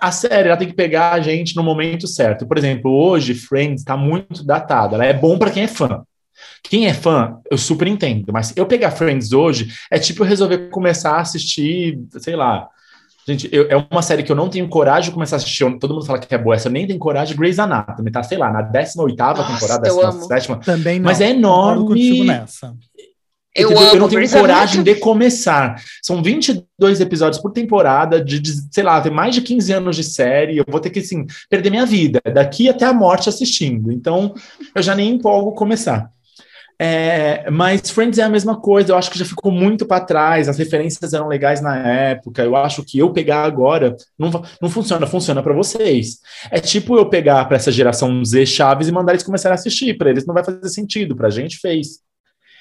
[0.00, 2.48] a série ela tem que pegar a gente no momento certo.
[2.48, 4.96] Por exemplo, hoje Friends está muito datada.
[4.96, 6.02] Ela é bom para quem é fã.
[6.62, 10.70] Quem é fã, eu super entendo, mas eu pegar Friends hoje é tipo eu resolver
[10.70, 12.68] começar a assistir, sei lá,
[13.26, 15.64] Gente, eu, é uma série que eu não tenho coragem de começar a assistir.
[15.78, 17.36] Todo mundo fala que é boa, essa eu nem tenho coragem.
[17.36, 18.22] Grey's Anatomy, tá?
[18.22, 21.04] Sei lá, na 18 temporada, 17 Também não.
[21.06, 22.24] Mas é enorme.
[22.24, 22.74] nessa.
[23.54, 25.80] Eu, eu, eu não tenho coragem de começar.
[26.02, 30.02] São 22 episódios por temporada, de, de, sei lá, tem mais de 15 anos de
[30.02, 30.56] série.
[30.56, 33.92] Eu vou ter que, assim, perder minha vida, daqui até a morte assistindo.
[33.92, 34.34] Então,
[34.74, 36.10] eu já nem empolgo começar.
[36.78, 40.48] É, mas Friends é a mesma coisa, eu acho que já ficou muito para trás,
[40.48, 44.30] as referências eram legais na época, eu acho que eu pegar agora não,
[44.60, 46.18] não funciona, funciona para vocês.
[46.50, 49.96] É tipo eu pegar para essa geração Z Chaves e mandar eles começarem a assistir,
[49.96, 52.00] para eles não vai fazer sentido, para a gente fez.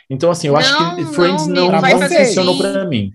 [0.10, 3.12] Então, assim, eu não, acho que Friends não, não, não funcionou para mim.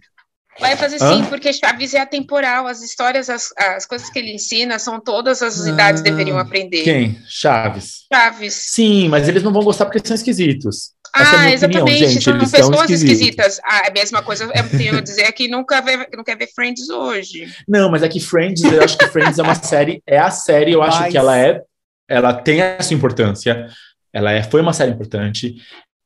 [0.58, 1.16] Vai fazer Hã?
[1.16, 2.66] sim, porque Chaves é atemporal.
[2.66, 6.82] As histórias, as, as coisas que ele ensina são todas as ah, idades deveriam aprender.
[6.82, 7.20] Quem?
[7.28, 8.06] Chaves.
[8.12, 8.54] Chaves.
[8.54, 10.92] Sim, mas eles não vão gostar porque são esquisitos.
[11.12, 11.82] ah, é exatamente.
[11.82, 13.60] Opinião, gente, são pessoas esquisitas.
[13.64, 16.88] Ah, a mesma coisa eu tenho a dizer que nunca vê, não quer ver Friends
[16.88, 17.46] hoje.
[17.68, 20.72] Não, mas é que Friends, eu acho que Friends é uma série, é a série,
[20.72, 21.10] eu acho mas...
[21.10, 21.60] que ela é,
[22.08, 23.66] ela tem essa importância.
[24.12, 25.56] Ela é, foi uma série importante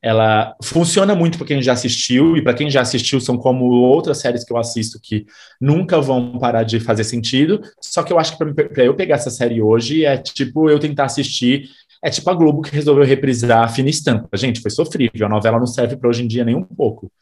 [0.02, 4.18] ela funciona muito para quem já assistiu, e para quem já assistiu são como outras
[4.18, 5.26] séries que eu assisto que
[5.60, 7.60] nunca vão parar de fazer sentido.
[7.80, 11.04] Só que eu acho que para eu pegar essa série hoje é tipo eu tentar
[11.04, 11.68] assistir.
[12.02, 14.34] É tipo a Globo que resolveu reprisar a Fina Estampa.
[14.34, 15.26] Gente, foi sofrível.
[15.26, 17.12] A novela não serve para hoje em dia nem um pouco.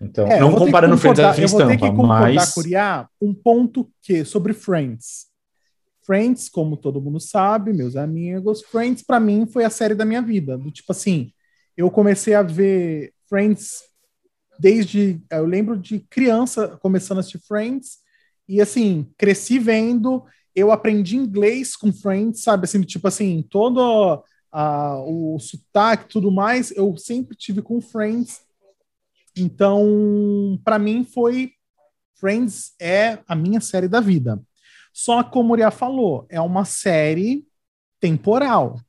[0.00, 2.52] Então, é, não comparando Friends a Fina Estampa, mas.
[2.52, 5.28] Curiar um ponto que sobre Friends.
[6.04, 10.22] Friends, como todo mundo sabe, meus amigos, Friends para mim foi a série da minha
[10.22, 10.56] vida.
[10.58, 11.30] Do tipo assim,
[11.78, 13.84] eu comecei a ver Friends
[14.58, 15.22] desde.
[15.30, 17.98] Eu lembro de criança começando a assistir Friends,
[18.48, 20.24] e assim, cresci vendo.
[20.56, 22.64] Eu aprendi inglês com Friends, sabe?
[22.64, 24.24] Assim, tipo assim, todo.
[24.50, 28.40] a, o sotaque e tudo mais, eu sempre tive com Friends.
[29.36, 31.52] Então, para mim foi
[32.16, 34.42] Friends é a minha série da vida.
[34.92, 37.46] Só como o Uriah falou, é uma série
[38.00, 38.80] temporal.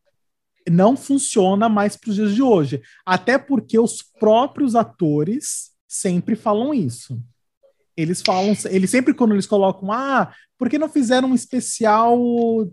[0.67, 2.82] Não funciona mais para os dias de hoje.
[3.06, 7.22] Até porque os próprios atores sempre falam isso.
[7.95, 12.17] Eles falam, eles sempre quando eles colocam, ah, por que não fizeram um especial,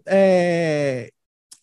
[0.06, 1.10] é,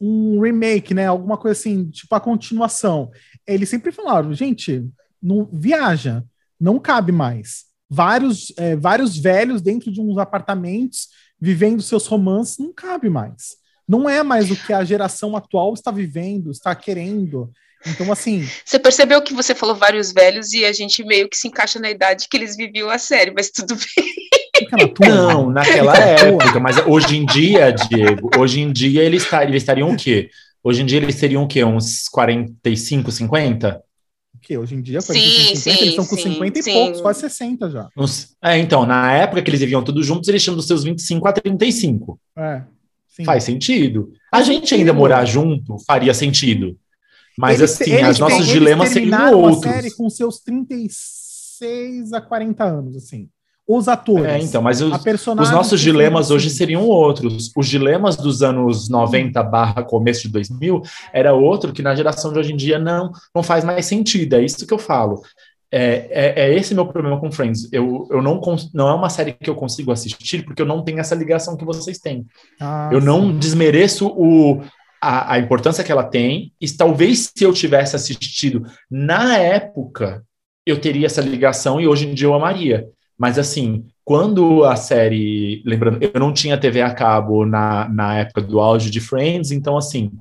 [0.01, 1.07] um remake, né?
[1.07, 3.09] Alguma coisa assim, tipo a continuação.
[3.47, 4.85] Eles sempre falaram, gente,
[5.21, 6.23] não viaja,
[6.59, 7.65] não cabe mais.
[7.89, 11.07] Vários, é, vários velhos dentro de uns apartamentos
[11.39, 13.57] vivendo seus romances não cabe mais.
[13.87, 17.51] Não é mais o que a geração atual está vivendo, está querendo.
[17.85, 18.47] Então, assim.
[18.63, 21.89] Você percebeu que você falou vários velhos e a gente meio que se encaixa na
[21.89, 24.13] idade que eles viviam a série, mas tudo bem.
[25.09, 29.97] Não, naquela época, mas hoje em dia, Diego, hoje em dia eles, eles estariam o
[29.97, 30.29] quê?
[30.63, 31.63] Hoje em dia eles seriam o quê?
[31.63, 33.83] Uns 45, 50?
[34.33, 34.57] O quê?
[34.57, 37.19] Hoje em dia, 45, sim, 50, sim, eles estão com sim, 50 e poucos, quase
[37.21, 37.89] 60 já.
[38.41, 41.33] É, então, na época que eles viviam todos juntos, eles tinham dos seus 25 a
[41.33, 42.19] 35.
[42.37, 42.61] É.
[43.13, 43.25] Sim.
[43.25, 44.11] Faz sentido.
[44.31, 46.75] A gente ainda morar junto faria sentido.
[47.37, 49.65] Mas eles, assim, eles, os nossos dilemas seriam outros.
[49.65, 53.29] a série com seus 36 a 40 anos, assim.
[53.67, 54.25] Os atores.
[54.25, 57.49] É, então, mas os, os nossos dilemas hoje seriam outros.
[57.55, 60.81] Os dilemas dos anos 90 barra começo de 2000
[61.13, 64.33] era outro que na geração de hoje em dia não, não faz mais sentido.
[64.33, 65.21] É isso que eu falo.
[65.75, 67.67] É, é, é, esse meu problema com Friends.
[67.73, 68.39] Eu, eu não,
[68.75, 71.65] não é uma série que eu consigo assistir porque eu não tenho essa ligação que
[71.65, 72.27] vocês têm.
[72.61, 74.61] Ah, eu não desmereço o,
[75.01, 80.23] a, a, importância que ela tem, e talvez se eu tivesse assistido na época,
[80.63, 82.87] eu teria essa ligação e hoje em dia eu amaria.
[83.17, 85.63] Mas assim, quando a série.
[85.65, 89.75] Lembrando, eu não tinha TV a cabo na, na época do auge de Friends, então
[89.75, 90.11] assim.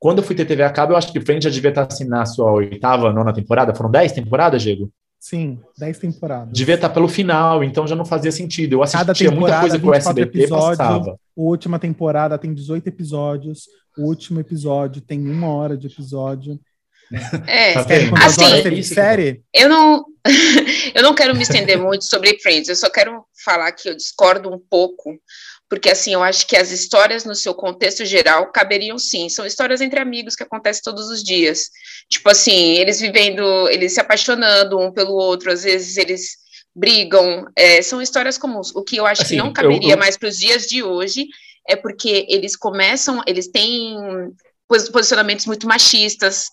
[0.00, 2.08] Quando eu fui ter TV a cabo, eu acho que Friends já devia estar assim
[2.08, 3.74] na sua oitava, nona temporada.
[3.74, 4.90] Foram dez temporadas, Diego?
[5.22, 6.52] Sim, dez temporadas.
[6.52, 8.72] Devia estar pelo final, então já não fazia sentido.
[8.72, 11.12] Eu assistia muita coisa que o SBT episódios, passava.
[11.12, 13.68] A última temporada tem 18 episódios.
[13.96, 16.58] O último episódio tem uma hora de episódio.
[17.46, 19.44] É, tá assim, série?
[19.54, 20.04] eu não,
[20.92, 24.52] eu não quero me estender muito sobre Friends, eu só quero falar que eu discordo
[24.52, 25.16] um pouco,
[25.72, 29.80] porque assim, eu acho que as histórias no seu contexto geral caberiam sim, são histórias
[29.80, 31.70] entre amigos que acontecem todos os dias,
[32.10, 36.36] tipo assim, eles vivendo, eles se apaixonando um pelo outro, às vezes eles
[36.76, 39.98] brigam, é, são histórias comuns, o que eu acho assim, que não caberia eu, eu...
[39.98, 41.26] mais para os dias de hoje
[41.66, 43.96] é porque eles começam, eles têm
[44.88, 46.46] posicionamentos muito machistas.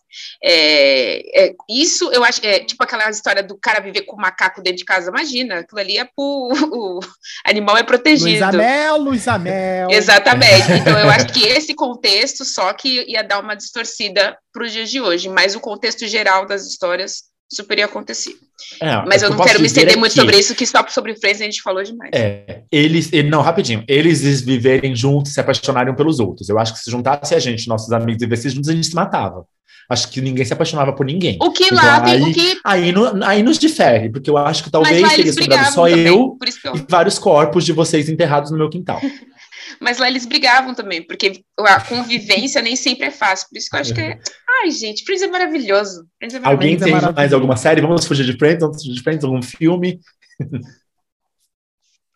[0.43, 4.79] É, é, isso eu acho, é, tipo aquela história do cara viver com macaco dentro
[4.79, 6.99] de casa, imagina, aquilo ali é pro, o
[7.45, 8.29] animal é protegido.
[8.29, 9.89] Luiz Amel, Luiz Amel.
[9.91, 10.71] Exatamente.
[10.71, 14.89] Então eu acho que esse contexto só que ia dar uma distorcida para os dias
[14.89, 18.35] de hoje, mas o contexto geral das histórias super ia acontecer.
[18.81, 21.45] É, Mas eu não quero me estender muito sobre isso, que só sobre Friends a
[21.45, 22.11] gente falou demais.
[22.13, 26.47] É, eles, não, rapidinho, eles viverem juntos, se apaixonarem pelos outros.
[26.47, 28.95] Eu acho que se juntasse a gente, nossos amigos, e vivessem juntos, a gente se
[28.95, 29.45] matava.
[29.89, 31.37] Acho que ninguém se apaixonava por ninguém.
[31.41, 32.59] O que então, lá aí, o que...
[32.63, 36.37] aí, no, aí nos difere, porque eu acho que talvez teria sobrado só também, eu,
[36.63, 39.01] eu e vários corpos de vocês enterrados no meu quintal.
[39.79, 43.47] Mas lá eles brigavam também, porque a convivência nem sempre é fácil.
[43.49, 44.19] Por isso que eu acho que é.
[44.61, 46.05] Ai, gente, Friends é maravilhoso.
[46.17, 46.45] Friends é maravilhoso.
[46.45, 47.81] Alguém tem é mais alguma série?
[47.81, 48.59] Vamos fugir de Friends?
[48.59, 49.23] Vamos fugir de Friends?
[49.23, 49.99] Algum filme?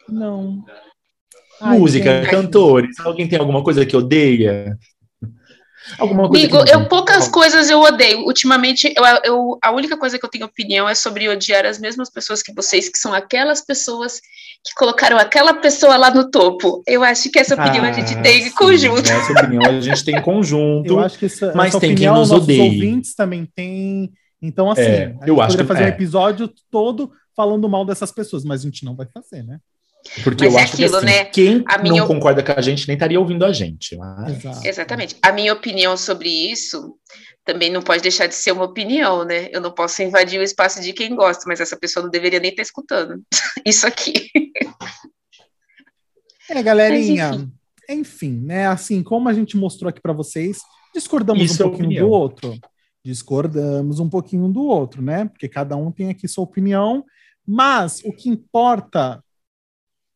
[0.09, 0.63] Não.
[1.61, 2.99] Música, Ai, cantores.
[2.99, 4.77] Alguém tem alguma coisa que odeia?
[5.97, 8.19] Alguma coisa Amigo, eu poucas coisas eu odeio.
[8.19, 12.09] Ultimamente, eu, eu, a única coisa que eu tenho opinião é sobre odiar as mesmas
[12.09, 14.21] pessoas que vocês, que são aquelas pessoas
[14.63, 16.81] que colocaram aquela pessoa lá no topo.
[16.87, 19.11] Eu acho que essa opinião ah, a gente tem em conjunto.
[19.11, 20.93] Essa opinião a gente tem em conjunto.
[20.93, 22.61] Eu acho que essa, mas essa tem opinião, quem nos nossos odeie.
[22.61, 24.11] ouvintes também tem.
[24.41, 25.85] Então, assim, é, eu acho que fazer é.
[25.85, 29.59] um episódio todo falando mal dessas pessoas, mas a gente não vai fazer, né?
[30.23, 31.25] Porque mas eu é acho aquilo, que assim, né?
[31.25, 33.95] quem a não concorda com a gente nem estaria ouvindo a gente.
[33.95, 34.65] Mas...
[34.65, 35.15] Exatamente.
[35.21, 36.95] A minha opinião sobre isso
[37.45, 39.49] também não pode deixar de ser uma opinião, né?
[39.51, 42.51] Eu não posso invadir o espaço de quem gosta, mas essa pessoa não deveria nem
[42.51, 43.21] estar escutando
[43.65, 44.13] isso aqui.
[46.49, 47.31] É, galerinha.
[47.33, 47.51] Enfim.
[47.89, 48.41] enfim.
[48.45, 48.67] né?
[48.67, 50.59] Assim, como a gente mostrou aqui para vocês,
[50.93, 52.59] discordamos isso um é pouquinho do outro.
[53.03, 55.25] Discordamos um pouquinho do outro, né?
[55.25, 57.05] Porque cada um tem aqui sua opinião,
[57.45, 59.22] mas o que importa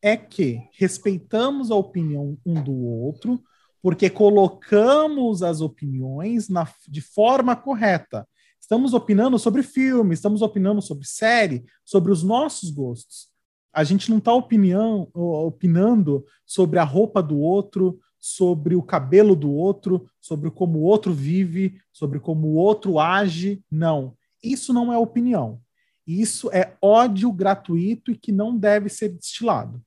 [0.02, 3.42] é que respeitamos a opinião um do outro,
[3.82, 8.26] porque colocamos as opiniões na, de forma correta.
[8.60, 13.28] Estamos opinando sobre filme, estamos opinando sobre série, sobre os nossos gostos.
[13.72, 20.08] A gente não está opinando sobre a roupa do outro, sobre o cabelo do outro,
[20.20, 23.62] sobre como o outro vive, sobre como o outro age.
[23.70, 24.14] Não.
[24.42, 25.60] Isso não é opinião.
[26.06, 29.82] Isso é ódio gratuito e que não deve ser destilado.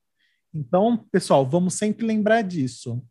[0.54, 3.02] Então, pessoal, vamos sempre lembrar disso.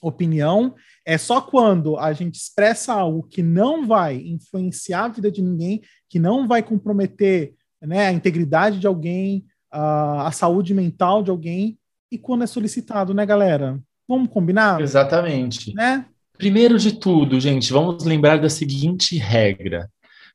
[0.00, 0.74] Opinião
[1.06, 5.80] é só quando a gente expressa algo que não vai influenciar a vida de ninguém,
[6.08, 11.78] que não vai comprometer né, a integridade de alguém, a, a saúde mental de alguém,
[12.10, 13.80] e quando é solicitado, né, galera?
[14.06, 14.80] Vamos combinar?
[14.80, 15.72] Exatamente.
[15.74, 16.04] Né?
[16.36, 19.88] Primeiro de tudo, gente, vamos lembrar da seguinte regra.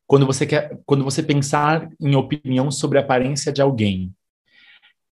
[0.08, 4.14] Quando você quer, quando você pensar em opinião sobre a aparência de alguém,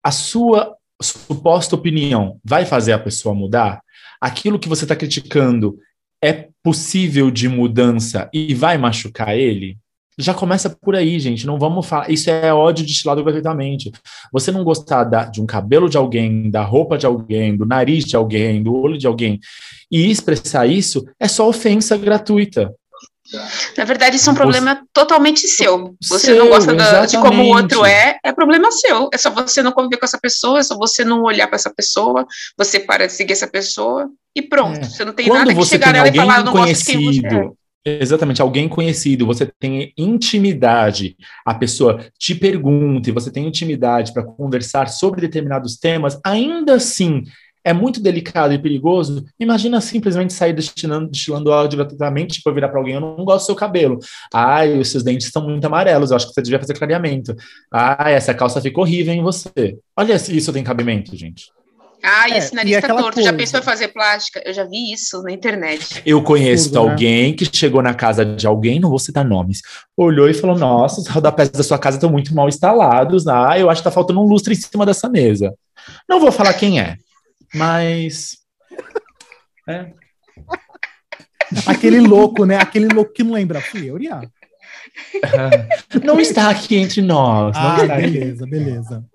[0.04, 3.82] a sua suposta opinião vai fazer a pessoa mudar?
[4.20, 5.78] Aquilo que você está criticando
[6.24, 9.78] é possível de mudança e vai machucar ele?
[10.18, 11.48] Já começa por aí, gente.
[11.48, 12.12] Não vamos falar.
[12.12, 13.92] Isso é ódio destilado gratuitamente.
[14.32, 18.06] Você não gostar da, de um cabelo de alguém, da roupa de alguém, do nariz
[18.06, 19.40] de alguém, do olho de alguém,
[19.90, 22.74] e expressar isso é só ofensa gratuita.
[23.78, 24.82] Na verdade, isso é um problema você...
[24.94, 25.96] totalmente seu.
[26.04, 29.10] Você seu, não gosta da, de como o outro é, é problema seu.
[29.14, 31.74] É só você não conviver com essa pessoa, é só você não olhar para essa
[31.74, 32.26] pessoa,
[32.58, 34.80] você para de seguir essa pessoa e pronto.
[34.80, 34.84] É.
[34.84, 37.22] Você não tem Quando nada que chegar nela e falar, eu não conhecido, gosto de
[37.22, 37.62] quem você é.
[37.84, 44.24] Exatamente, alguém conhecido, você tem intimidade, a pessoa te pergunta e você tem intimidade para
[44.24, 47.24] conversar sobre determinados temas, ainda assim
[47.64, 49.26] é muito delicado e perigoso.
[49.40, 53.46] Imagina simplesmente sair destilando, destilando ódio gratuitamente, tipo, virar para alguém, eu não gosto do
[53.48, 54.00] seu cabelo.
[54.34, 57.36] Ai, os seus dentes estão muito amarelos, eu acho que você devia fazer clareamento.
[57.72, 59.78] Ai, essa calça ficou horrível em você.
[59.96, 61.46] Olha se isso tem cabimento, gente.
[62.04, 63.14] Ah, e é, esse nariz tá torto.
[63.14, 63.30] Coisa.
[63.30, 64.42] Já pensou em fazer plástica?
[64.44, 66.02] Eu já vi isso na internet.
[66.06, 66.92] Eu conheço Tudo, né?
[66.92, 67.38] alguém né?
[67.38, 69.62] que chegou na casa de alguém, não vou citar nomes,
[69.96, 73.28] olhou e falou: Nossa, os rodapés da sua casa estão muito mal instalados.
[73.28, 75.54] Ah, eu acho que tá faltando um lustre em cima dessa mesa.
[76.10, 76.98] Não vou falar quem é,
[77.54, 78.38] mas.
[79.68, 79.94] É.
[81.66, 82.58] Aquele louco, né?
[82.58, 83.62] Aquele louco que não lembra.
[83.62, 84.22] Fui eu, Uriah.
[86.04, 87.56] não está aqui entre nós.
[87.56, 89.06] Ah, beleza, beleza.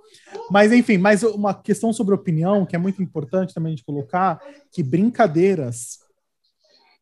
[0.51, 4.83] Mas, enfim, mas uma questão sobre opinião, que é muito importante também de colocar, que
[4.83, 5.99] brincadeiras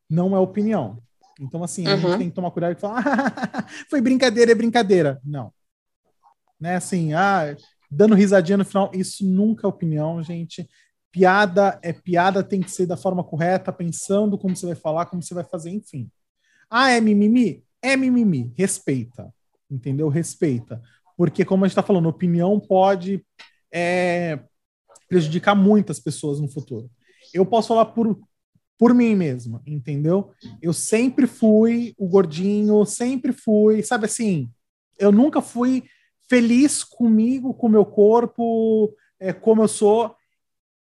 [0.08, 0.98] não é opinião.
[1.40, 2.18] Então, assim, a gente uhum.
[2.18, 5.20] tem que tomar cuidado e falar, ah, foi brincadeira, é brincadeira.
[5.24, 5.52] Não.
[6.60, 7.56] Né, assim, ah,
[7.90, 10.68] dando risadinha no final, isso nunca é opinião, gente.
[11.14, 15.22] Piada é piada, tem que ser da forma correta, pensando como você vai falar, como
[15.22, 16.10] você vai fazer, enfim.
[16.68, 17.62] Ah, é mimimi?
[17.80, 18.52] É mimimi.
[18.56, 19.32] Respeita.
[19.70, 20.08] Entendeu?
[20.08, 20.82] Respeita
[21.16, 23.24] porque, como a gente está falando, opinião pode
[23.72, 24.40] é,
[25.08, 26.90] prejudicar muitas pessoas no futuro.
[27.32, 28.18] Eu posso falar por,
[28.78, 30.32] por mim mesma, entendeu?
[30.60, 34.50] Eu sempre fui o gordinho, sempre fui, sabe assim,
[34.98, 35.84] eu nunca fui
[36.28, 40.14] feliz comigo, com o meu corpo, é, como eu sou,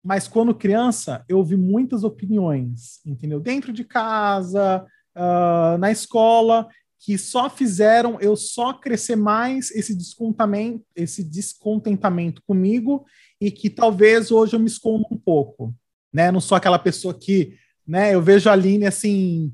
[0.04, 3.38] mas quando criança, eu ouvi muitas opiniões, entendeu?
[3.38, 4.84] Dentro de casa,
[5.16, 13.04] uh, na escola, que só fizeram eu só crescer mais esse descontamento, esse descontentamento comigo
[13.40, 15.74] e que talvez hoje eu me esconda um pouco,
[16.12, 16.30] né?
[16.30, 18.14] Não sou aquela pessoa que, né?
[18.14, 19.52] Eu vejo a Aline assim,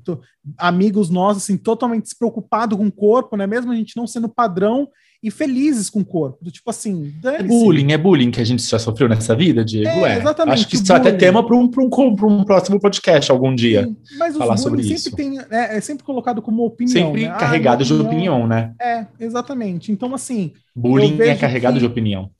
[0.57, 3.47] amigos nossos assim totalmente despreocupado com o corpo, né?
[3.47, 4.87] Mesmo a gente não sendo padrão
[5.21, 6.37] e felizes com o corpo.
[6.41, 9.89] Do tipo assim, é bullying, é bullying que a gente já sofreu nessa vida, Diego.
[10.05, 10.17] É, é.
[10.17, 10.53] exatamente.
[10.53, 13.85] Acho que isso é até tema para um, um, um próximo podcast algum dia.
[13.85, 15.15] Sim, mas falar sobre sempre isso.
[15.15, 17.07] Tem, é, é, sempre colocado como opinião.
[17.07, 17.37] Sempre né?
[17.37, 18.73] carregado ah, de opinião, né?
[18.81, 19.91] É, exatamente.
[19.91, 20.53] Então, assim.
[20.73, 22.31] Bullying é carregado que, de opinião.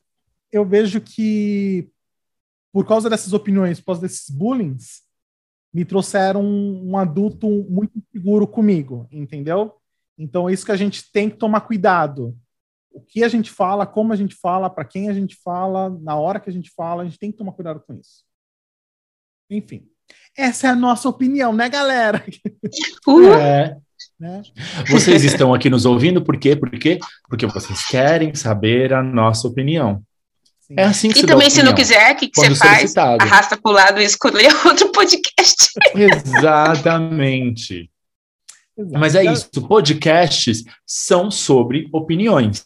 [0.51, 1.89] Eu vejo que,
[2.71, 4.77] por causa dessas opiniões, por causa desses bullying,
[5.73, 9.73] me trouxeram um, um adulto muito seguro comigo, entendeu?
[10.17, 12.35] Então, é isso que a gente tem que tomar cuidado
[12.91, 16.15] o que a gente fala, como a gente fala, para quem a gente fala, na
[16.15, 18.23] hora que a gente fala, a gente tem que tomar cuidado com isso.
[19.49, 19.87] Enfim,
[20.37, 22.23] essa é a nossa opinião, né, galera?
[23.07, 23.33] Uh.
[23.33, 23.77] É.
[24.19, 24.41] Né?
[24.89, 26.55] Vocês estão aqui nos ouvindo por quê?
[26.55, 26.99] Por quê?
[27.27, 30.03] Porque vocês querem saber a nossa opinião.
[30.59, 30.75] Sim.
[30.77, 32.95] É assim que E também, se não quiser, o que, que você faz?
[32.95, 35.71] Arrasta para o lado e escolhe outro podcast.
[35.95, 37.89] Exatamente.
[38.91, 42.63] Mas é isso, podcasts são sobre opiniões.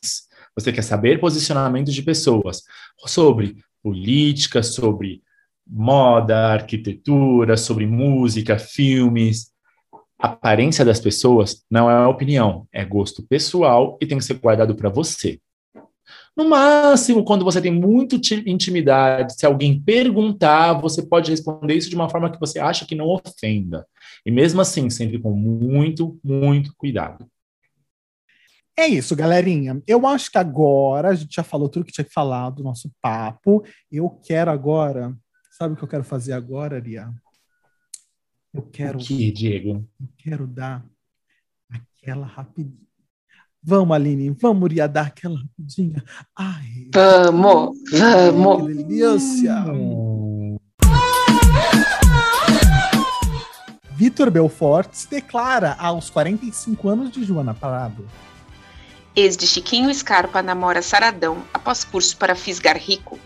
[0.55, 2.61] Você quer saber posicionamentos de pessoas
[3.05, 5.21] sobre política, sobre
[5.65, 9.51] moda, arquitetura, sobre música, filmes.
[10.19, 14.75] A aparência das pessoas não é opinião, é gosto pessoal e tem que ser guardado
[14.75, 15.39] para você.
[16.35, 21.95] No máximo, quando você tem muito intimidade, se alguém perguntar, você pode responder isso de
[21.95, 23.85] uma forma que você acha que não ofenda.
[24.25, 27.29] E mesmo assim, sempre com muito, muito cuidado.
[28.75, 29.81] É isso, galerinha.
[29.85, 32.91] Eu acho que agora a gente já falou tudo que tinha que falar do nosso
[33.01, 33.63] papo.
[33.91, 35.15] Eu quero agora.
[35.51, 37.13] Sabe o que eu quero fazer agora, Ria?
[38.51, 38.97] Eu quero.
[38.97, 39.87] Que, Diego?
[39.99, 40.83] Eu quero dar
[41.69, 42.81] aquela rapidinha.
[43.61, 46.03] Vamos, Aline, vamos, Ria, dar aquela rapidinha.
[46.35, 48.67] Ai, vamos, vamos.
[48.75, 49.63] Que delícia.
[53.95, 58.07] Vitor Belfort se declara aos 45 anos de Joana Parado.
[59.15, 63.19] Ex de Chiquinho Scarpa namora Saradão após curso para fisgar rico.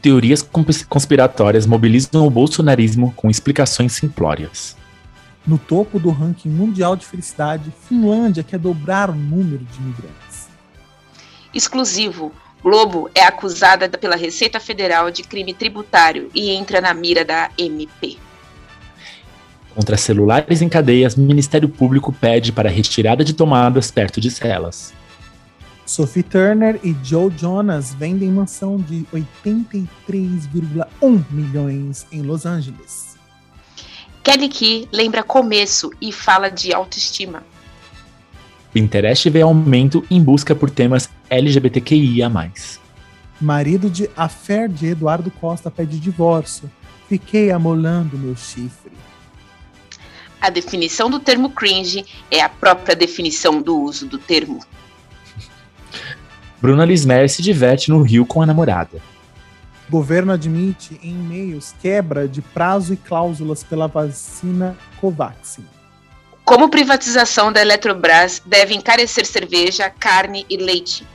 [0.00, 0.42] Teorias
[0.88, 4.74] conspiratórias mobilizam o bolsonarismo com explicações simplórias.
[5.46, 10.48] No topo do ranking mundial de felicidade, Finlândia quer dobrar o número de imigrantes.
[11.52, 12.32] Exclusivo.
[12.62, 18.18] Globo é acusada pela Receita Federal de crime tributário e entra na mira da MP.
[19.74, 24.92] Contra celulares em cadeias, o Ministério Público pede para retirada de tomadas perto de celas.
[25.86, 33.18] Sophie Turner e Joe Jonas vendem mansão de 83,1 milhões em Los Angeles.
[34.22, 37.42] Kelly Key lembra começo e fala de autoestima.
[38.72, 42.30] Pinterest vê aumento em busca por temas LGBTQIA+.
[43.40, 46.70] Marido de Affair de Eduardo Costa pede divórcio.
[47.08, 48.92] Fiquei amolando meu chifre.
[50.40, 54.64] A definição do termo cringe é a própria definição do uso do termo.
[56.60, 59.00] Bruna Lismer se diverte no Rio com a namorada.
[59.88, 65.64] Governo admite em e-mails quebra de prazo e cláusulas pela vacina Covaxin.
[66.44, 71.06] Como privatização da Eletrobras deve encarecer cerveja, carne e leite.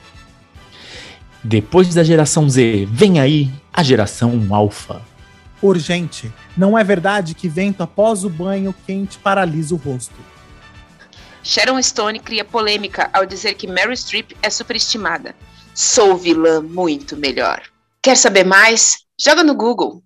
[1.44, 5.02] Depois da geração Z, vem aí a geração Alpha.
[5.62, 6.34] Urgente.
[6.58, 10.16] Não é verdade que vento após o banho quente paralisa o rosto.
[11.44, 15.36] Sharon Stone cria polêmica ao dizer que Mary Streep é superestimada.
[15.74, 17.62] Sou vilã muito melhor.
[18.02, 19.06] Quer saber mais?
[19.20, 20.04] Joga no Google.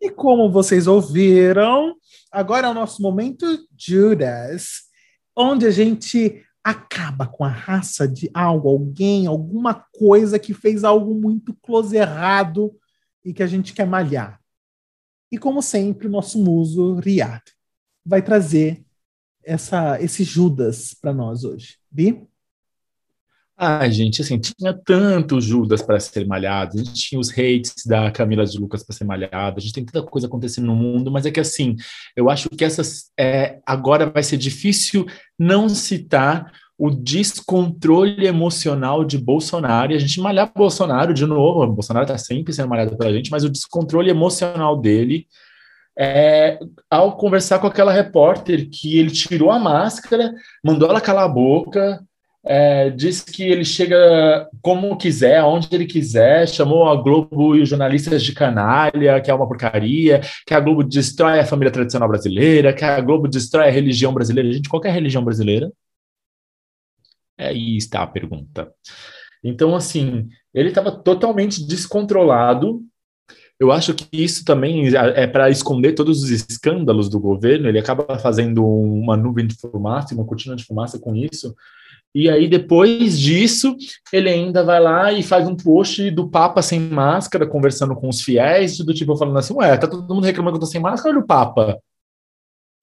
[0.00, 1.94] E como vocês ouviram,
[2.30, 3.46] agora é o nosso momento
[3.78, 4.82] Judas,
[5.36, 11.14] onde a gente acaba com a raça de algo, alguém, alguma coisa que fez algo
[11.14, 12.74] muito close errado
[13.22, 14.40] e que a gente quer malhar.
[15.30, 17.42] E como sempre, o nosso muso Riad
[18.04, 18.82] vai trazer
[19.44, 21.76] essa, esse Judas para nós hoje.
[21.90, 22.26] Bi?
[23.56, 28.10] Ah, gente, assim, tinha tanto Judas para ser malhado, a gente tinha os hates da
[28.10, 31.24] Camila de Lucas para ser malhado, a gente tem tanta coisa acontecendo no mundo, mas
[31.24, 31.76] é que assim,
[32.16, 35.06] eu acho que essas é, agora vai ser difícil
[35.38, 42.06] não citar o descontrole emocional de Bolsonaro, e a gente malhar Bolsonaro de novo, Bolsonaro
[42.06, 45.28] está sempre sendo malhado pela gente, mas o descontrole emocional dele,
[45.96, 46.58] é,
[46.90, 50.34] ao conversar com aquela repórter que ele tirou a máscara,
[50.64, 52.04] mandou ela calar a boca,
[52.46, 57.68] é, disse que ele chega como quiser, aonde ele quiser, chamou a Globo e os
[57.68, 62.72] jornalistas de canalha, que é uma porcaria, que a Globo destrói a família tradicional brasileira,
[62.72, 64.52] que a Globo destrói a religião brasileira.
[64.52, 65.70] Gente, qualquer religião brasileira
[67.38, 68.72] Aí está a pergunta.
[69.42, 72.82] Então, assim, ele estava totalmente descontrolado.
[73.58, 77.68] Eu acho que isso também é para esconder todos os escândalos do governo.
[77.68, 81.54] Ele acaba fazendo uma nuvem de fumaça, uma cortina de fumaça com isso.
[82.14, 83.76] E aí, depois disso,
[84.12, 88.22] ele ainda vai lá e faz um post do Papa sem máscara, conversando com os
[88.22, 91.16] fiéis, do tipo falando assim: Ué, tá todo mundo reclamando que eu tô sem máscara,
[91.16, 91.78] olha o Papa.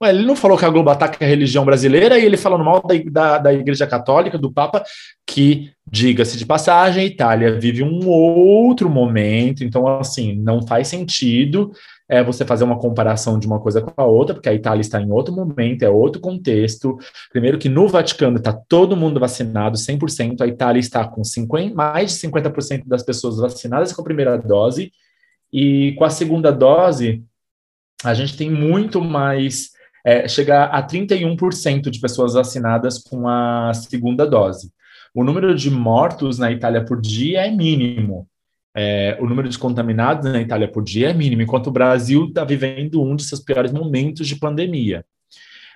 [0.02, 2.82] Ué, ele não falou que a Globo ataca a religião brasileira e ele falando mal
[2.82, 4.82] da, da, da Igreja Católica, do Papa,
[5.26, 11.72] que, diga-se de passagem, a Itália vive um outro momento, então, assim, não faz sentido
[12.12, 15.00] é, você fazer uma comparação de uma coisa com a outra, porque a Itália está
[15.00, 16.98] em outro momento, é outro contexto.
[17.30, 22.12] Primeiro que no Vaticano está todo mundo vacinado, 100%, a Itália está com 50, mais
[22.12, 24.92] de 50% das pessoas vacinadas com a primeira dose,
[25.50, 27.24] e com a segunda dose,
[28.04, 29.70] a gente tem muito mais
[30.04, 34.70] é, chega a 31% de pessoas vacinadas com a segunda dose.
[35.14, 38.28] O número de mortos na Itália por dia é mínimo.
[38.74, 42.44] É, o número de contaminados na Itália por dia é mínimo, enquanto o Brasil está
[42.44, 45.04] vivendo um de seus piores momentos de pandemia.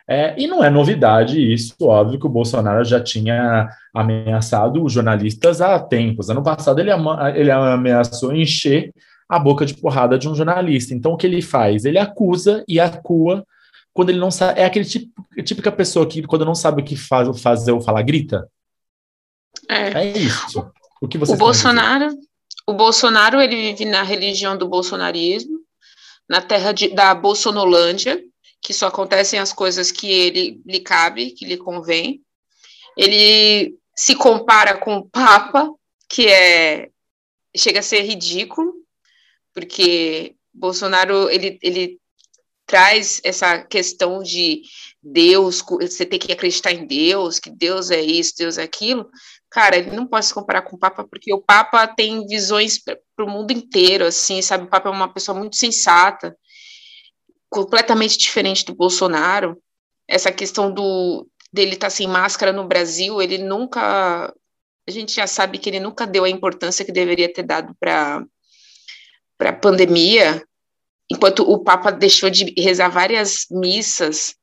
[0.08, 5.60] É, e não é novidade isso, óbvio que o Bolsonaro já tinha ameaçado os jornalistas
[5.60, 6.30] há tempos.
[6.30, 6.90] Ano passado ele,
[7.34, 8.92] ele ameaçou encher
[9.28, 10.94] a boca de porrada de um jornalista.
[10.94, 11.84] Então o que ele faz?
[11.84, 13.44] Ele acusa e acua
[13.92, 14.60] quando ele não sabe.
[14.60, 18.02] É aquele tipo, típica pessoa que, quando não sabe o que faz, fazer ou falar,
[18.02, 18.48] grita.
[19.68, 20.70] É, é isso.
[21.00, 22.08] O que você O Bolsonaro,
[22.66, 25.60] o Bolsonaro, ele vive na religião do bolsonarismo,
[26.28, 28.22] na terra de, da Bolsonolândia,
[28.60, 32.20] que só acontecem as coisas que ele lhe cabe, que lhe convém.
[32.96, 35.70] Ele se compara com o Papa,
[36.08, 36.90] que é
[37.56, 38.74] chega a ser ridículo,
[39.54, 41.98] porque Bolsonaro ele, ele
[42.66, 44.62] traz essa questão de
[45.02, 49.08] Deus, você tem que acreditar em Deus, que Deus é isso, Deus é aquilo.
[49.56, 53.24] Cara, ele não pode se comparar com o Papa, porque o Papa tem visões para
[53.24, 54.64] o mundo inteiro, assim, sabe?
[54.64, 56.36] O Papa é uma pessoa muito sensata,
[57.48, 59.56] completamente diferente do Bolsonaro.
[60.06, 64.30] Essa questão do dele estar tá sem máscara no Brasil, ele nunca.
[64.86, 68.26] A gente já sabe que ele nunca deu a importância que deveria ter dado para
[69.40, 70.46] a pandemia,
[71.10, 74.36] enquanto o Papa deixou de rezar várias missas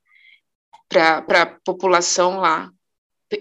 [0.89, 2.71] para a população lá,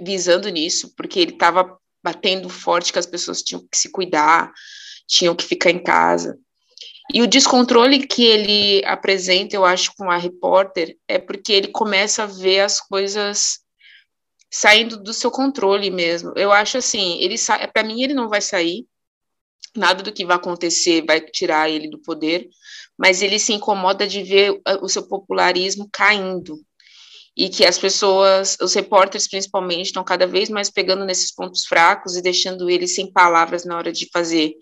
[0.01, 4.53] visando nisso, porque ele estava batendo forte que as pessoas tinham que se cuidar,
[5.07, 6.39] tinham que ficar em casa.
[7.13, 12.23] E o descontrole que ele apresenta, eu acho, com a repórter, é porque ele começa
[12.23, 13.61] a ver as coisas
[14.51, 16.33] saindo do seu controle mesmo.
[16.37, 17.37] Eu acho assim, ele
[17.73, 18.87] para mim ele não vai sair,
[19.75, 22.49] nada do que vai acontecer vai tirar ele do poder,
[22.99, 26.61] mas ele se incomoda de ver o seu popularismo caindo
[27.37, 32.17] e que as pessoas, os repórteres principalmente, estão cada vez mais pegando nesses pontos fracos
[32.17, 34.53] e deixando ele sem palavras na hora de fazer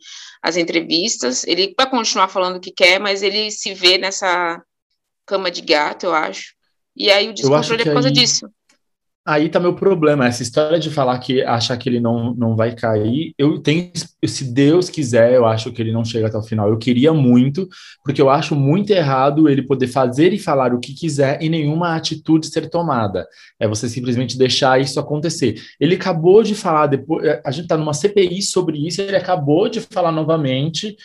[0.42, 1.44] as entrevistas.
[1.44, 4.62] Ele vai continuar falando o que quer, mas ele se vê nessa
[5.26, 6.54] cama de gato, eu acho.
[6.96, 8.14] E aí o descontrole é por causa aí...
[8.14, 8.48] disso.
[9.30, 12.74] Aí tá meu problema, essa história de falar que achar que ele não, não vai
[12.74, 13.92] cair, eu tenho,
[14.26, 16.68] se Deus quiser, eu acho que ele não chega até o final.
[16.68, 17.68] Eu queria muito,
[18.04, 21.94] porque eu acho muito errado ele poder fazer e falar o que quiser e nenhuma
[21.94, 23.24] atitude ser tomada.
[23.60, 25.62] É você simplesmente deixar isso acontecer.
[25.78, 29.80] Ele acabou de falar, depois, a gente tá numa CPI sobre isso, ele acabou de
[29.80, 30.96] falar novamente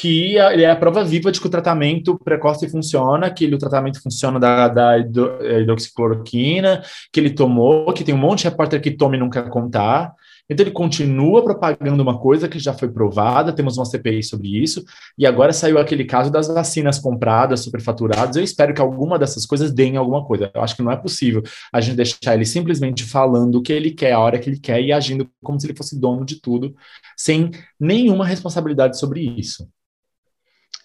[0.00, 3.58] que ele é a prova viva de que o tratamento precoce funciona, que ele, o
[3.58, 6.82] tratamento funciona da, da é, hidroxicloroquina,
[7.12, 10.14] que ele tomou, que tem um monte de repórter que toma e nunca contar.
[10.48, 14.82] Então ele continua propagando uma coisa que já foi provada, temos uma CPI sobre isso,
[15.18, 18.36] e agora saiu aquele caso das vacinas compradas, superfaturadas.
[18.36, 20.50] Eu espero que alguma dessas coisas deem alguma coisa.
[20.54, 23.90] Eu acho que não é possível a gente deixar ele simplesmente falando o que ele
[23.90, 26.74] quer, a hora que ele quer, e agindo como se ele fosse dono de tudo,
[27.14, 29.68] sem nenhuma responsabilidade sobre isso.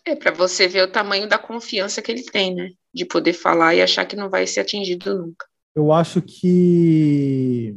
[0.05, 2.71] É para você ver o tamanho da confiança que ele tem, né?
[2.93, 5.47] De poder falar e achar que não vai ser atingido nunca.
[5.73, 7.75] Eu acho que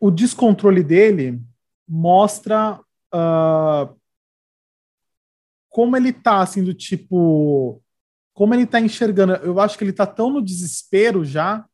[0.00, 1.40] o descontrole dele
[1.86, 2.80] mostra
[3.14, 3.98] uh,
[5.68, 7.82] como ele tá, assim, do tipo.
[8.32, 9.34] Como ele tá enxergando.
[9.34, 11.66] Eu acho que ele tá tão no desespero já.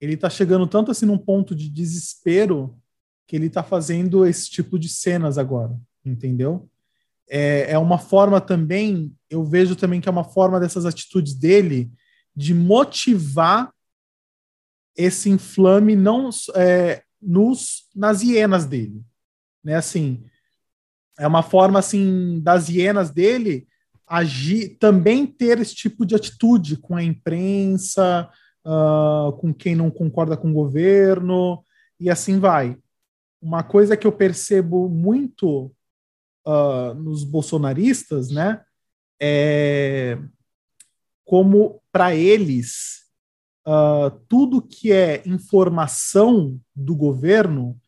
[0.00, 2.78] Ele tá chegando tanto assim num ponto de desespero
[3.26, 6.68] que ele tá fazendo esse tipo de cenas agora, entendeu?
[7.28, 11.90] É, é uma forma também, eu vejo também que é uma forma dessas atitudes dele
[12.34, 13.72] de motivar
[14.96, 19.02] esse inflame não é, nos nas hienas dele,
[19.62, 19.74] né?
[19.74, 20.24] Assim,
[21.18, 23.66] é uma forma assim das hienas dele
[24.06, 28.30] agir, também ter esse tipo de atitude com a imprensa,
[28.64, 31.62] uh, com quem não concorda com o governo
[32.00, 32.76] e assim vai.
[33.40, 35.70] Uma coisa que eu percebo muito
[36.48, 38.62] uh, nos bolsonaristas, né?
[39.20, 40.18] É,
[41.24, 43.02] como para eles
[43.66, 47.78] uh, tudo que é informação do governo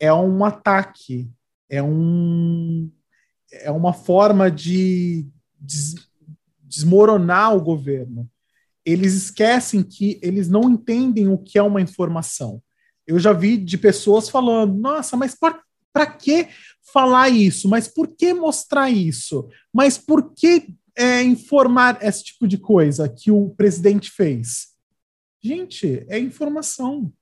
[0.00, 1.30] é um ataque,
[1.68, 2.90] é um
[3.52, 5.94] é uma forma de des,
[6.62, 8.30] desmoronar o governo.
[8.84, 12.62] Eles esquecem que eles não entendem o que é uma informação.
[13.06, 15.34] Eu já vi de pessoas falando: nossa, mas
[15.92, 16.48] para que
[16.92, 17.68] falar isso?
[17.68, 19.48] Mas por que mostrar isso?
[19.72, 24.68] Mas por que é, informar esse tipo de coisa que o presidente fez?
[25.42, 27.12] Gente, é informação.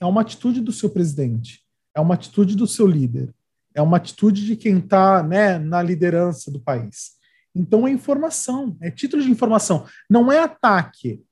[0.00, 1.62] É uma atitude do seu presidente.
[1.94, 3.34] É uma atitude do seu líder.
[3.74, 7.18] É uma atitude de quem está né, na liderança do país.
[7.54, 9.86] Então é informação, é título de informação.
[10.08, 11.22] Não é ataque.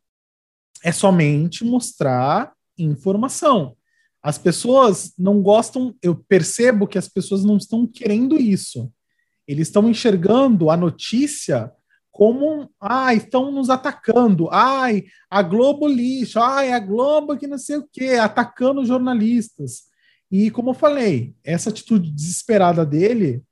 [0.83, 3.77] É somente mostrar informação.
[4.27, 8.93] As pessoas não gostam, eu percebo que as pessoas não estão querendo isso.
[9.47, 11.73] Eles estão enxergando a notícia
[12.11, 17.77] como, ah, estão nos atacando, ai, a Globo lixo, ai, a Globo que não sei
[17.77, 19.85] o quê, atacando jornalistas.
[20.29, 23.45] E como eu falei, essa atitude desesperada dele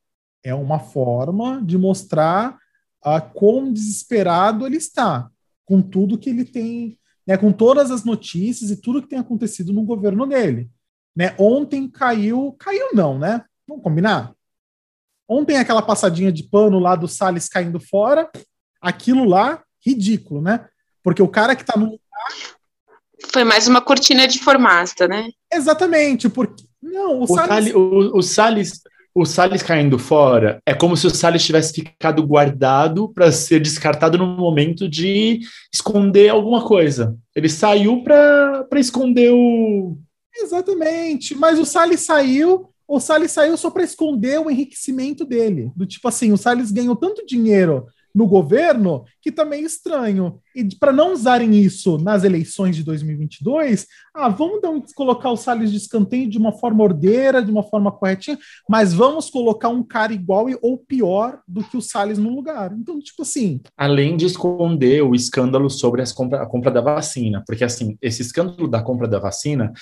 [0.42, 2.58] é uma forma de mostrar
[3.00, 5.30] a quão desesperado ele está
[5.64, 9.72] com tudo que ele tem né, com todas as notícias e tudo que tem acontecido
[9.72, 10.70] no governo dele.
[11.16, 11.34] Né?
[11.38, 13.44] Ontem caiu, caiu não, né?
[13.66, 14.34] Vamos combinar?
[15.28, 18.30] Ontem aquela passadinha de pano lá do Salles caindo fora,
[18.80, 20.68] aquilo lá, ridículo, né?
[21.02, 21.98] Porque o cara que tá no
[23.32, 25.28] Foi mais uma cortina de formasta, né?
[25.52, 27.48] Exatamente, porque Não, o, o Salles...
[27.48, 27.74] Salles...
[27.74, 28.82] O, o Salles
[29.14, 34.18] o Salles caindo fora é como se o Salles tivesse ficado guardado para ser descartado
[34.18, 35.40] no momento de
[35.72, 37.16] esconder alguma coisa.
[37.34, 39.96] Ele saiu para esconder o.
[40.36, 42.68] Exatamente, mas o Salles saiu.
[42.88, 45.70] O Salles saiu só para esconder o enriquecimento dele.
[45.76, 50.38] Do tipo assim, o Salles ganhou tanto dinheiro no governo, que tá meio estranho.
[50.54, 55.72] E para não usarem isso nas eleições de 2022, ah, vamos um, colocar o Salles
[55.72, 58.38] de escanteio de uma forma ordeira, de uma forma corretinha,
[58.68, 62.72] mas vamos colocar um cara igual ou pior do que o Salles no lugar.
[62.78, 63.60] Então, tipo assim.
[63.76, 68.68] Além de esconder o escândalo sobre compra, a compra da vacina, porque assim, esse escândalo
[68.68, 69.72] da compra da vacina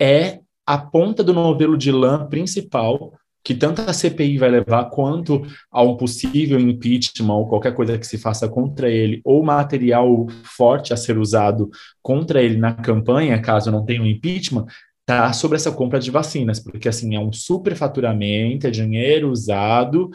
[0.00, 3.12] é a ponta do novelo de lã principal
[3.44, 8.06] que tanto a CPI vai levar quanto a um possível impeachment ou qualquer coisa que
[8.06, 11.68] se faça contra ele, ou material forte a ser usado
[12.00, 14.66] contra ele na campanha, caso não tenha um impeachment,
[15.04, 20.10] tá sobre essa compra de vacinas, porque assim é um superfaturamento, é dinheiro usado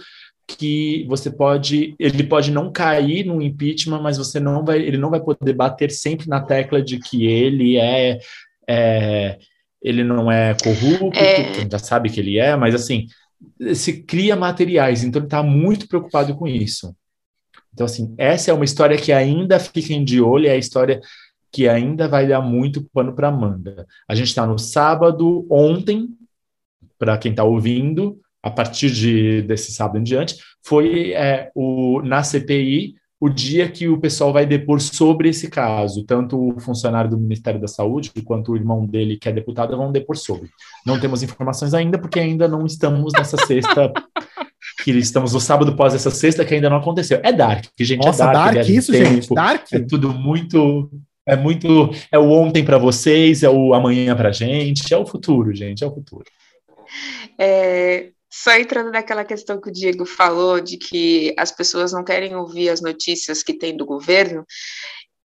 [0.47, 5.09] que você pode, ele pode não cair no impeachment, mas você não vai, ele não
[5.09, 8.19] vai poder bater sempre na tecla de que ele é,
[8.67, 9.37] é
[9.87, 11.49] ele não é corrupto, é...
[11.49, 13.07] a gente já sabe que ele é, mas assim,
[13.73, 16.95] se cria materiais, então ele está muito preocupado com isso.
[17.73, 20.99] Então, assim, essa é uma história que ainda fiquem de olho, é a história
[21.51, 23.85] que ainda vai dar muito pano para manga.
[24.07, 26.09] A gente está no sábado, ontem,
[26.97, 32.23] para quem está ouvindo, a partir de, desse sábado em diante, foi é, o, na
[32.23, 36.03] CPI o dia que o pessoal vai depor sobre esse caso.
[36.03, 39.91] Tanto o funcionário do Ministério da Saúde quanto o irmão dele, que é deputado, vão
[39.91, 40.49] depor sobre.
[40.85, 43.91] Não temos informações ainda, porque ainda não estamos nessa sexta.
[44.83, 47.19] que estamos no sábado pós essa sexta, que ainda não aconteceu.
[47.23, 48.03] É Dark, gente.
[48.03, 49.33] É Nossa, é Dark, dark isso, tempo, gente.
[49.33, 49.65] Dark.
[49.73, 50.91] É tudo muito.
[51.25, 51.89] É muito.
[52.11, 55.87] É o ontem para vocês, é o amanhã para gente, é o futuro, gente, é
[55.87, 56.23] o futuro.
[57.37, 58.11] É,
[58.43, 62.69] só entrando naquela questão que o Diego falou, de que as pessoas não querem ouvir
[62.69, 64.45] as notícias que tem do governo,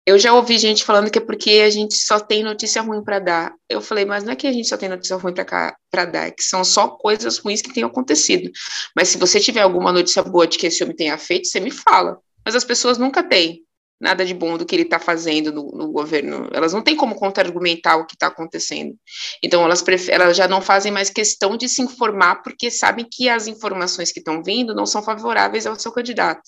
[0.06, 3.18] eu já ouvi gente falando que é porque a gente só tem notícia ruim para
[3.18, 3.52] dar.
[3.68, 6.30] Eu falei, mas não é que a gente só tem notícia ruim para dar, é
[6.30, 8.50] que são só coisas ruins que têm acontecido.
[8.96, 11.70] Mas se você tiver alguma notícia boa de que esse homem tenha feito, você me
[11.70, 12.18] fala.
[12.44, 13.62] Mas as pessoas nunca têm
[14.00, 16.48] nada de bom do que ele está fazendo no, no, governo.
[16.52, 18.94] Elas não têm como contra-argumentar o que está acontecendo.
[19.42, 23.46] Então, elas, elas já não fazem mais questão de se informar, porque sabem que as
[23.46, 26.42] informações que estão vindo não são favoráveis ao seu candidato.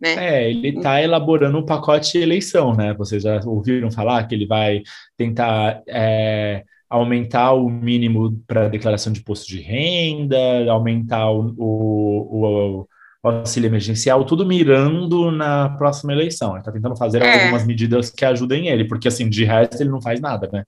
[0.00, 0.14] Né?
[0.18, 2.92] É, ele está elaborando um pacote de eleição, né?
[2.94, 4.82] Vocês já ouviram falar que ele vai
[5.16, 12.88] tentar é, aumentar o mínimo para declaração de imposto de renda, aumentar o, o, o
[13.22, 16.50] o auxílio emergencial, tudo mirando na próxima eleição.
[16.50, 17.44] Ele está tentando fazer é.
[17.44, 20.64] algumas medidas que ajudem ele, porque assim, de resto ele não faz nada, né?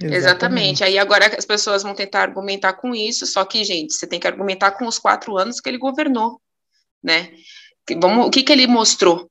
[0.00, 0.16] Exatamente.
[0.16, 0.84] Exatamente.
[0.84, 4.26] Aí agora as pessoas vão tentar argumentar com isso, só que, gente, você tem que
[4.26, 6.40] argumentar com os quatro anos que ele governou,
[7.02, 7.30] né?
[7.98, 9.30] Vamos, o que, que ele mostrou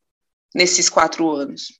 [0.53, 1.79] nesses quatro anos?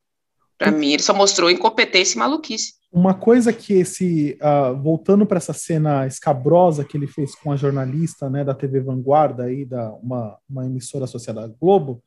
[0.57, 2.73] Para mim, ele só mostrou incompetência e maluquice.
[2.97, 7.57] Uma coisa que esse, uh, voltando para essa cena escabrosa que ele fez com a
[7.57, 12.01] jornalista né, da TV Vanguarda, aí, da, uma, uma emissora associada à Globo,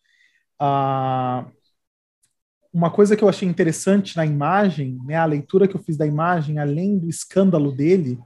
[0.59, 1.47] uh,
[2.72, 6.07] uma coisa que eu achei interessante na imagem, né, a leitura que eu fiz da
[6.07, 8.18] imagem, além do escândalo dele,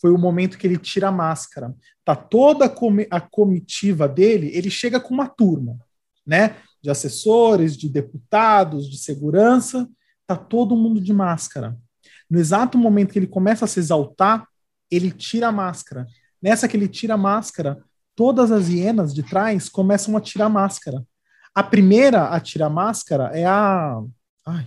[0.00, 1.72] foi o momento que ele tira a máscara.
[2.04, 5.78] Tá toda a, com a comitiva dele, ele chega com uma turma,
[6.26, 9.88] né, de assessores, de deputados, de segurança,
[10.26, 11.78] tá todo mundo de máscara.
[12.30, 14.46] No exato momento que ele começa a se exaltar,
[14.90, 16.06] ele tira a máscara.
[16.40, 17.82] Nessa que ele tira a máscara,
[18.14, 21.04] todas as hienas de trás começam a tirar a máscara.
[21.54, 24.00] A primeira a tirar a máscara é a.
[24.46, 24.66] Ai.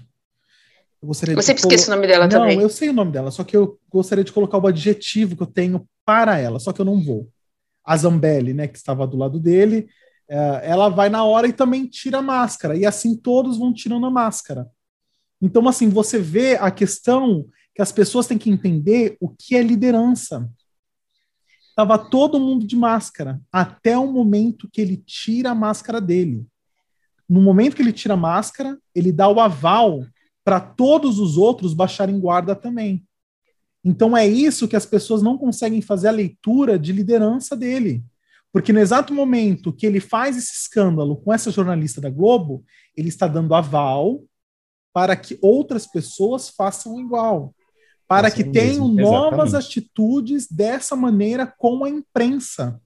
[1.01, 1.73] Eu gostaria sempre colo...
[1.73, 2.57] esqueço o nome dela não, também.
[2.57, 5.41] Não, eu sei o nome dela, só que eu gostaria de colocar o adjetivo que
[5.41, 7.27] eu tenho para ela, só que eu não vou.
[7.83, 9.89] A Zambelli, né, que estava do lado dele,
[10.29, 12.77] é, ela vai na hora e também tira a máscara.
[12.77, 14.67] E assim todos vão tirando a máscara.
[15.41, 19.63] Então, assim, você vê a questão que as pessoas têm que entender o que é
[19.63, 20.49] liderança.
[21.69, 26.45] Estava todo mundo de máscara, até o momento que ele tira a máscara dele.
[27.27, 30.05] No momento que ele tira a máscara, ele dá o aval
[30.43, 33.05] para todos os outros baixarem guarda também.
[33.83, 38.03] Então é isso que as pessoas não conseguem fazer a leitura de liderança dele.
[38.51, 42.65] Porque no exato momento que ele faz esse escândalo com essa jornalista da Globo,
[42.95, 44.21] ele está dando aval
[44.93, 47.53] para que outras pessoas façam igual,
[48.07, 49.11] para assim que tenham mesmo.
[49.11, 49.79] novas Exatamente.
[49.79, 52.79] atitudes dessa maneira com a imprensa.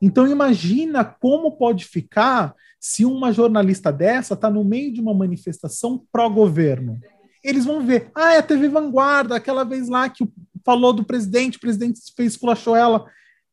[0.00, 6.04] Então imagina como pode ficar se uma jornalista dessa está no meio de uma manifestação
[6.10, 6.98] pró-governo.
[7.44, 10.28] Eles vão ver, ah, é a TV Vanguarda, aquela vez lá que
[10.64, 13.06] falou do presidente, o presidente fez esculachou ela,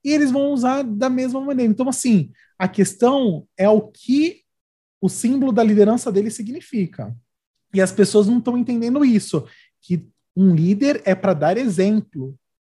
[0.03, 1.71] e eles vão usar da mesma maneira.
[1.71, 4.41] Então, assim, a questão é o que
[5.01, 7.15] o símbolo da liderança dele significa.
[7.73, 9.45] E as pessoas não estão entendendo isso,
[9.81, 12.35] que um líder é para dar exemplo,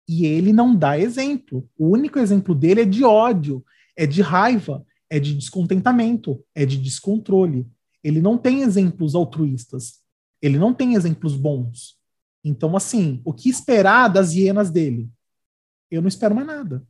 [0.08, 1.68] e ele não dá exemplo.
[1.78, 3.64] O único exemplo dele é de ódio,
[3.96, 7.66] é de raiva, é de descontentamento, é de descontrole.
[8.02, 10.00] Ele não tem exemplos altruístas.
[10.40, 11.98] Ele não tem exemplos bons.
[12.42, 15.10] Então, assim, o que esperar das hienas dele?
[15.90, 16.82] Eu não espero mais nada.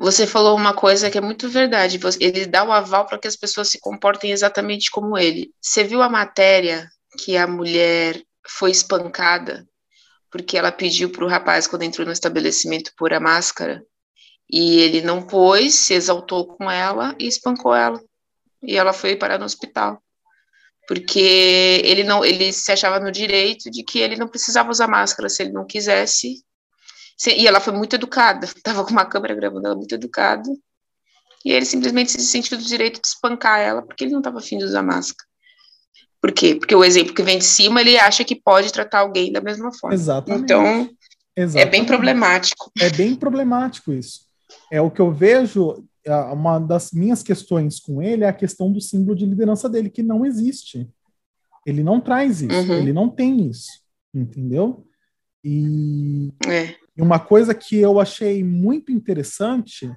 [0.00, 2.00] Você falou uma coisa que é muito verdade.
[2.18, 5.52] Ele dá o aval para que as pessoas se comportem exatamente como ele.
[5.60, 6.88] Você viu a matéria
[7.18, 9.68] que a mulher foi espancada
[10.30, 13.84] porque ela pediu para o rapaz, quando entrou no estabelecimento, pôr a máscara?
[14.48, 18.00] E ele não pôs, se exaltou com ela e espancou ela.
[18.62, 20.02] E ela foi parar no hospital
[20.88, 25.28] porque ele não ele se achava no direito de que ele não precisava usar máscara
[25.28, 26.42] se ele não quisesse.
[27.28, 30.48] E ela foi muito educada, estava com uma câmera gravando ela muito educada.
[31.44, 34.58] E ele simplesmente se sentiu do direito de espancar ela porque ele não estava afim
[34.58, 35.28] de usar máscara.
[36.20, 36.54] Por quê?
[36.54, 39.72] Porque o exemplo que vem de cima, ele acha que pode tratar alguém da mesma
[39.72, 39.94] forma.
[39.94, 40.42] Exatamente.
[40.42, 40.90] Então,
[41.34, 41.66] Exatamente.
[41.66, 42.70] é bem problemático.
[42.78, 44.20] É bem problemático isso.
[44.70, 45.82] É o que eu vejo
[46.32, 50.02] uma das minhas questões com ele é a questão do símbolo de liderança dele, que
[50.02, 50.88] não existe.
[51.66, 52.78] Ele não traz isso, uhum.
[52.78, 53.70] ele não tem isso,
[54.14, 54.86] entendeu?
[55.44, 56.74] E é.
[57.02, 59.90] Uma coisa que eu achei muito interessante,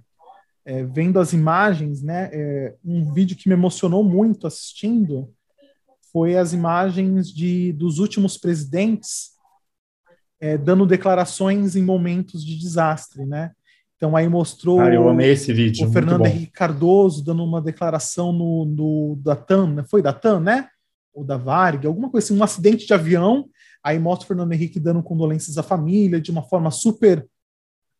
[0.66, 5.32] é, vendo as imagens, né, é, um vídeo que me emocionou muito assistindo,
[6.12, 9.34] foi as imagens de, dos últimos presidentes
[10.40, 13.52] é, dando declarações em momentos de desastre, né?
[13.96, 18.34] Então aí mostrou Cara, eu amei esse vídeo, o Fernando Henrique Cardoso dando uma declaração
[18.34, 19.86] no, no da TAM, né?
[19.90, 20.68] foi da TAM, né?
[21.14, 23.50] Ou da Varg, alguma coisa assim, um acidente de avião.
[23.84, 27.26] Aí mostra o Fernando Henrique dando condolências à família de uma forma super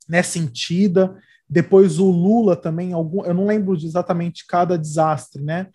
[0.08, 1.16] né, sentida.
[1.50, 5.68] Depois o Lula também, algum, eu não lembro de exatamente cada desastre, né?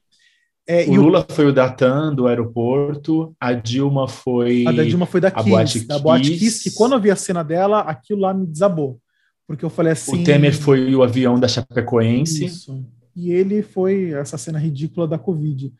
[0.66, 1.32] É, o Lula o...
[1.32, 4.66] foi o da TAM, do aeroporto, a Dilma foi.
[4.66, 7.42] A da Dilma foi da Kiss, da Boate Kiss, que quando eu vi a cena
[7.42, 9.00] dela, aquilo lá me desabou
[9.48, 10.20] porque eu falei assim.
[10.20, 12.44] O Temer foi o avião da Chapecoense.
[12.44, 12.84] Isso.
[13.16, 15.72] E ele foi essa cena ridícula da Covid.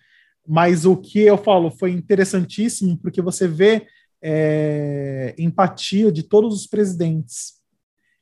[0.49, 3.87] Mas o que eu falo foi interessantíssimo, porque você vê
[4.23, 7.59] é, empatia de todos os presidentes.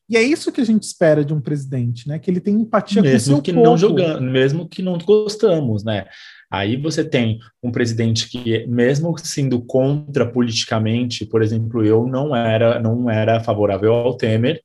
[0.09, 2.19] E é isso que a gente espera de um presidente, né?
[2.19, 3.65] Que ele tem empatia mesmo com o seu que povo.
[3.65, 6.07] não jogando, mesmo que não gostamos, né?
[6.49, 12.79] Aí você tem um presidente que, mesmo sendo contra politicamente, por exemplo, eu não era
[12.79, 14.63] não era favorável ao Temer,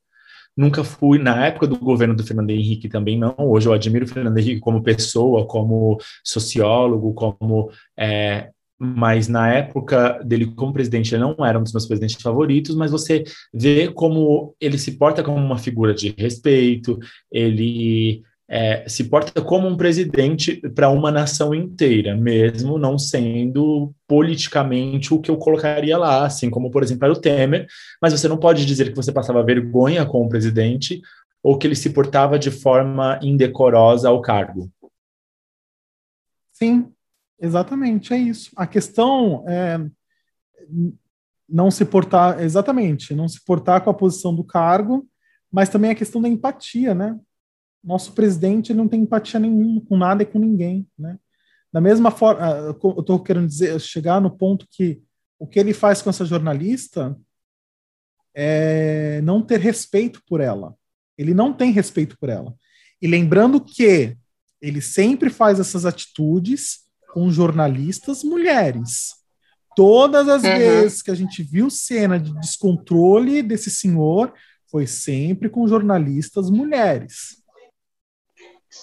[0.56, 3.34] Nunca fui, na época do governo do Fernando Henrique também não.
[3.38, 7.72] Hoje eu admiro o Fernando Henrique como pessoa, como sociólogo, como.
[7.98, 8.50] É,
[8.84, 12.90] mas na época dele como presidente, ele não era um dos meus presidentes favoritos, mas
[12.90, 13.24] você
[13.54, 16.98] vê como ele se porta como uma figura de respeito,
[17.32, 25.14] ele é, se porta como um presidente para uma nação inteira, mesmo não sendo politicamente
[25.14, 27.68] o que eu colocaria lá, assim como, por exemplo, era o Temer,
[28.02, 31.00] mas você não pode dizer que você passava vergonha com o presidente
[31.44, 34.72] ou que ele se portava de forma indecorosa ao cargo.
[36.52, 36.92] Sim,
[37.42, 38.52] exatamente, é isso.
[38.56, 39.80] A questão é
[41.50, 45.08] não se portar, exatamente, não se portar com a posição do cargo,
[45.52, 47.20] mas também a questão da empatia, né?
[47.84, 51.18] nosso presidente não tem empatia nenhuma com nada e com ninguém, né?
[51.74, 55.02] Da mesma forma, ah, eu estou querendo dizer, chegar no ponto que
[55.40, 57.18] o que ele faz com essa jornalista
[58.36, 60.76] é não ter respeito por ela.
[61.18, 62.54] Ele não tem respeito por ela.
[63.02, 64.18] E lembrando que
[64.62, 66.81] ele sempre faz essas atitudes
[67.12, 69.14] com jornalistas mulheres.
[69.76, 70.58] Todas as uhum.
[70.58, 74.34] vezes que a gente viu cena de descontrole desse senhor,
[74.70, 77.42] foi sempre com jornalistas mulheres.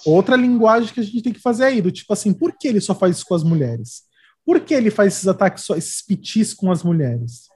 [0.05, 2.79] Outra linguagem que a gente tem que fazer aí, do tipo assim, por que ele
[2.79, 4.03] só faz isso com as mulheres?
[4.45, 7.49] Por que ele faz esses ataques, só, esses pitis com as mulheres?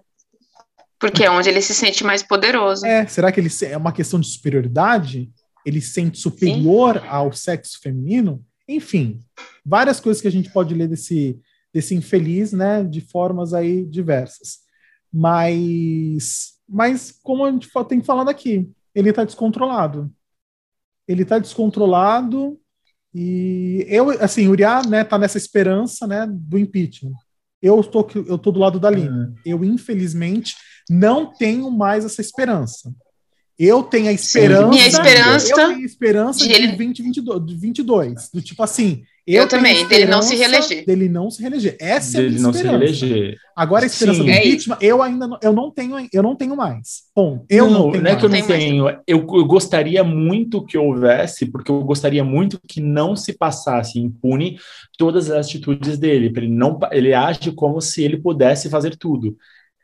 [1.00, 2.86] Porque é onde ele se sente mais poderoso.
[2.86, 5.32] É, será que ele é uma questão de superioridade?
[5.66, 7.08] Ele se sente superior Sim.
[7.08, 8.44] ao sexo feminino?
[8.68, 9.20] Enfim,
[9.66, 11.40] várias coisas que a gente pode ler desse,
[11.74, 14.60] desse infeliz, né, de formas aí diversas.
[15.12, 20.12] Mas, mas como a gente tem falado aqui, ele está descontrolado
[21.08, 22.58] ele está descontrolado
[23.14, 27.14] e eu, assim, o Uriah, né, tá nessa esperança, né, do impeachment.
[27.62, 29.12] Eu estou eu tô do lado da linha.
[29.12, 29.36] Uhum.
[29.46, 30.56] Eu infelizmente
[30.90, 32.94] não tenho mais essa esperança.
[33.58, 34.64] Eu tenho a esperança.
[34.64, 35.50] Sim, minha esperança.
[35.50, 36.68] Eu tenho a esperança de, ele...
[36.68, 40.86] 2022, de 22, do tipo assim, Eu, eu também, dele não se reeleger.
[40.86, 41.78] Dele não se reeleger.
[41.80, 42.94] Essa dele é a não esperança.
[42.94, 43.38] se reeleger.
[43.56, 46.36] Agora a esperança Sim, do é impeachment, eu ainda não, eu não tenho, eu não
[46.36, 47.04] tenho mais.
[47.16, 48.90] Bom, eu não, não tenho não é que eu não tenho.
[48.90, 54.58] Eu, eu, gostaria muito que houvesse, porque eu gostaria muito que não se passasse impune
[54.98, 56.32] todas as atitudes dele.
[56.36, 59.38] Ele não, ele age como se ele pudesse fazer tudo.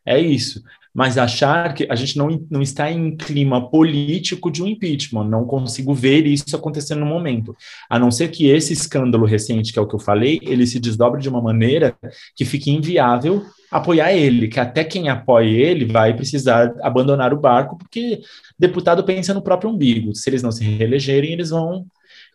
[0.05, 0.61] É isso
[0.99, 5.45] mas achar que a gente não, não está em clima político de um impeachment, não
[5.45, 7.55] consigo ver isso acontecendo no momento.
[7.89, 10.77] A não ser que esse escândalo recente, que é o que eu falei, ele se
[10.77, 11.95] desdobre de uma maneira
[12.35, 17.77] que fique inviável apoiar ele, que até quem apoie ele vai precisar abandonar o barco,
[17.77, 18.19] porque
[18.59, 20.13] deputado pensa no próprio umbigo.
[20.13, 21.85] Se eles não se reelegerem, eles vão.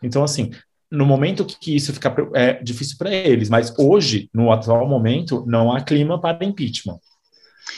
[0.02, 0.50] Então, assim,
[0.90, 5.70] no momento que isso fica é, difícil para eles, mas hoje, no atual momento, não
[5.70, 6.98] há clima para impeachment.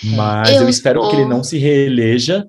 [0.03, 2.47] Mas eu, eu espero que ele não se reeleja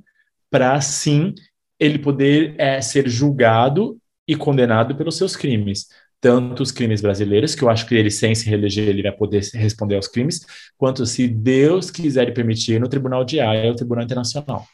[0.49, 1.33] para sim
[1.79, 5.87] ele poder é, ser julgado e condenado pelos seus crimes.
[6.19, 9.43] Tanto os crimes brasileiros, que eu acho que ele, sem se reeleger, ele vai poder
[9.53, 14.65] responder aos crimes, quanto, se Deus quiser permitir, no Tribunal de Haia, o Tribunal Internacional.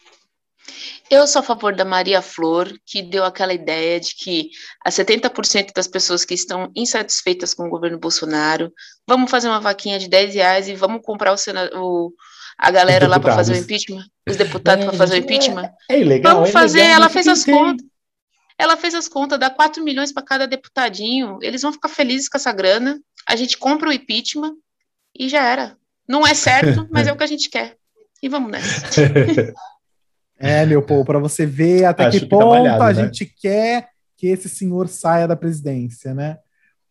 [1.09, 4.49] Eu sou a favor da Maria Flor, que deu aquela ideia de que
[4.83, 8.71] a 70% das pessoas que estão insatisfeitas com o governo Bolsonaro,
[9.07, 11.37] vamos fazer uma vaquinha de 10 reais e vamos comprar o,
[11.75, 12.13] o,
[12.57, 15.71] a galera lá para fazer o impeachment, os deputados é, para fazer o impeachment.
[15.89, 16.35] É, é ilegal.
[16.35, 17.87] Vamos é fazer, ilegal, ela fez as contas.
[18.57, 21.39] Ela fez as contas, dá 4 milhões para cada deputadinho.
[21.41, 22.99] Eles vão ficar felizes com essa grana.
[23.27, 24.55] A gente compra o impeachment
[25.17, 25.75] e já era.
[26.07, 27.75] Não é certo, mas é o que a gente quer.
[28.21, 28.83] E vamos nessa.
[30.39, 33.03] É, meu povo, para você ver até Acho que, ponto tá malhado, a né?
[33.05, 33.87] gente quer
[34.17, 36.37] que esse senhor saia da presidência, né?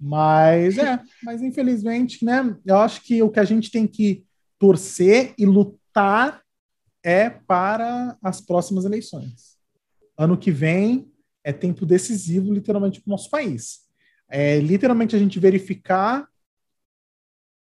[0.00, 2.56] Mas é, mas infelizmente, né?
[2.64, 4.24] Eu acho que o que a gente tem que
[4.62, 6.40] torcer e lutar
[7.02, 9.58] é para as próximas eleições.
[10.16, 13.88] Ano que vem é tempo decisivo, literalmente, para o nosso país.
[14.28, 16.28] É literalmente a gente verificar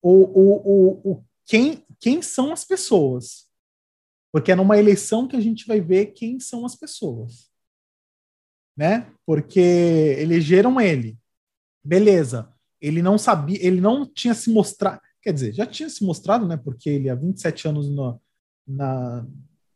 [0.03, 3.49] o, o, o, o quem, quem são as pessoas.
[4.31, 7.51] Porque é numa eleição que a gente vai ver quem são as pessoas.
[8.77, 9.11] Né?
[9.25, 11.19] Porque elegeram ele.
[11.83, 12.53] Beleza.
[12.79, 16.57] Ele não sabia, ele não tinha se mostrado Quer dizer, já tinha se mostrado, né?
[16.57, 18.21] Porque ele há 27 anos no,
[18.67, 19.27] na,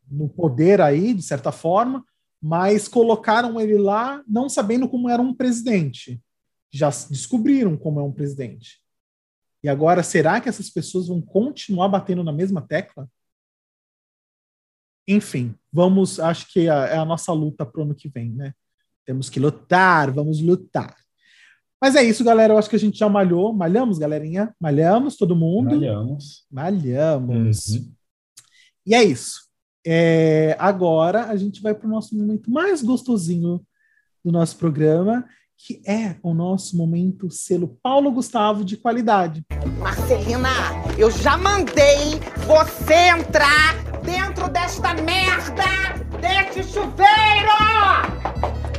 [0.09, 2.03] no poder aí, de certa forma,
[2.41, 6.21] mas colocaram ele lá não sabendo como era um presidente.
[6.71, 8.81] Já descobriram como é um presidente.
[9.63, 13.09] E agora, será que essas pessoas vão continuar batendo na mesma tecla?
[15.07, 18.53] Enfim, vamos, acho que é, é a nossa luta para o ano que vem, né?
[19.05, 20.97] Temos que lutar, vamos lutar.
[21.81, 22.53] Mas é isso, galera.
[22.53, 23.53] Eu acho que a gente já malhou.
[23.53, 24.53] Malhamos, galerinha?
[24.59, 25.75] Malhamos, todo mundo?
[25.75, 26.45] Malhamos.
[26.51, 27.67] Malhamos.
[27.67, 27.91] Uhum.
[28.85, 29.47] E é isso.
[29.85, 33.61] É, agora a gente vai para o nosso momento mais gostosinho
[34.23, 35.25] do nosso programa,
[35.57, 39.43] que é o nosso momento selo Paulo Gustavo de qualidade.
[39.79, 40.49] Marcelina,
[40.97, 45.63] eu já mandei você entrar dentro desta merda,
[46.19, 47.07] deste chuveiro!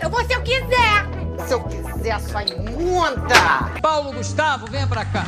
[0.03, 1.46] Eu vou se eu quiser!
[1.46, 1.88] Se eu quiser,
[2.20, 3.80] sua imunda!
[3.82, 5.24] Paulo Gustavo, venha pra cá.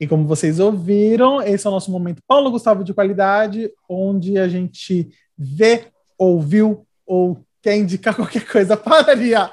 [0.00, 4.48] E como vocês ouviram, esse é o nosso momento Paulo Gustavo de qualidade, onde a
[4.48, 5.08] gente
[5.38, 5.86] vê,
[6.18, 9.50] ouviu ou quer indicar qualquer coisa para Lia.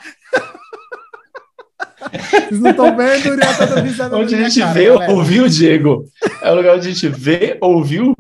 [2.12, 5.14] Vocês não estão vendo, o Lia tá dando Onde a gente cara, vê, galera.
[5.14, 6.06] ouviu, Diego.
[6.42, 8.16] É o lugar onde a gente vê, ouviu.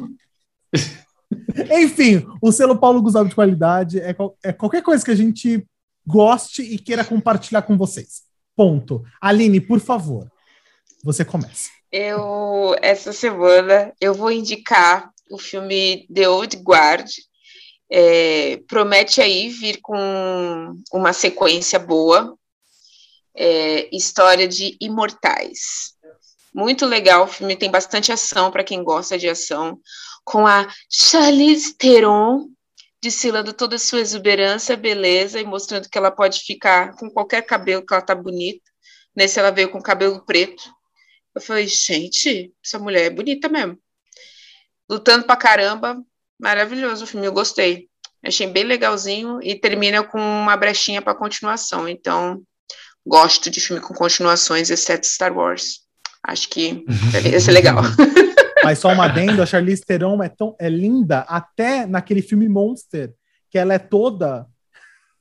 [1.72, 5.66] Enfim, o selo Paulo Gustavo de qualidade é, é qualquer coisa que a gente
[6.06, 8.24] goste e queira compartilhar com vocês.
[8.56, 9.04] Ponto.
[9.22, 10.30] Aline, por favor,
[11.04, 11.70] você começa.
[11.91, 17.10] Eu, essa semana, eu vou indicar o filme The Old Guard.
[17.89, 22.36] É, promete aí vir com uma sequência boa.
[23.36, 25.93] É, história de imortais.
[26.54, 29.80] Muito legal, o filme tem bastante ação para quem gosta de ação
[30.32, 32.48] com a Charlize Theron
[33.04, 37.86] desfilando toda a sua exuberância, beleza, e mostrando que ela pode ficar com qualquer cabelo
[37.86, 38.64] que ela tá bonita.
[39.14, 40.64] Nesse ela veio com cabelo preto.
[41.36, 43.78] Eu falei, gente, essa mulher é bonita mesmo.
[44.90, 46.02] Lutando pra caramba,
[46.40, 47.90] maravilhoso o filme, eu gostei.
[48.24, 51.90] Achei bem legalzinho e termina com uma brechinha para continuação.
[51.90, 52.42] Então,
[53.06, 55.82] gosto de filme com continuações, exceto Star Wars.
[56.24, 57.78] Acho que vai ser legal.
[58.64, 63.14] Mas só uma adendo, a Charlize Theron é, tão, é linda até naquele filme Monster,
[63.49, 64.45] que ela é toda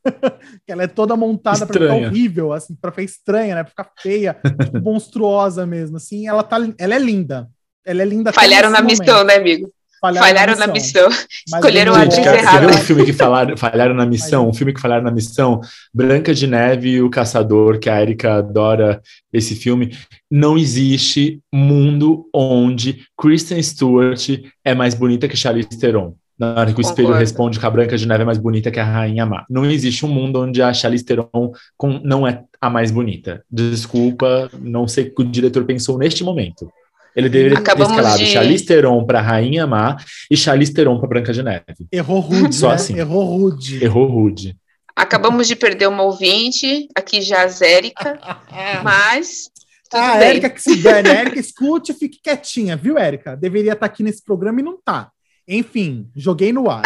[0.67, 3.91] que ela é toda montada para ficar horrível, assim, para ficar estranha, né, para ficar
[4.01, 7.49] feia, tipo, monstruosa mesmo, assim, ela tá ela é linda.
[7.85, 9.01] Ela é linda Falharam na momento.
[9.01, 9.73] missão, né, amigo?
[10.01, 11.09] Falharam, falharam na missão.
[11.09, 11.27] missão.
[11.47, 12.51] Escolheram a atriz errada.
[12.51, 14.49] Você viu um filme que falaram, falharam na missão?
[14.49, 15.61] Um filme que falaram na missão?
[15.93, 19.01] Branca de Neve e o Caçador, que a Erika adora
[19.33, 19.97] esse filme.
[20.31, 24.29] Não existe mundo onde Kristen Stewart
[24.65, 26.15] é mais bonita que Charlize Theron.
[26.39, 28.81] Na hora que o espelho responde que a Branca de Neve é mais bonita que
[28.81, 29.45] a Rainha Má.
[29.51, 33.45] Não existe um mundo onde a Charlize Theron com, não é a mais bonita.
[33.51, 36.71] Desculpa, não sei o que o diretor pensou neste momento.
[37.15, 38.31] Ele deveria Acabamos ter escalado de...
[38.31, 39.97] Charlize Theron para Rainha Má
[40.31, 41.65] e Charlize Theron para Branca de Neve.
[41.91, 42.75] Errou rude, Só né?
[42.75, 42.99] assim.
[42.99, 43.85] Errou rude.
[43.85, 44.57] Errou rude.
[44.95, 48.19] Acabamos de perder uma ouvinte, aqui já a Érica,
[48.85, 49.51] mas
[49.89, 51.09] tudo ah, a Érica que se dane.
[51.09, 53.37] Érica, escute e fique quietinha, viu, Érica?
[53.37, 55.11] Deveria estar aqui nesse programa e não tá.
[55.49, 56.83] Enfim, joguei no ar.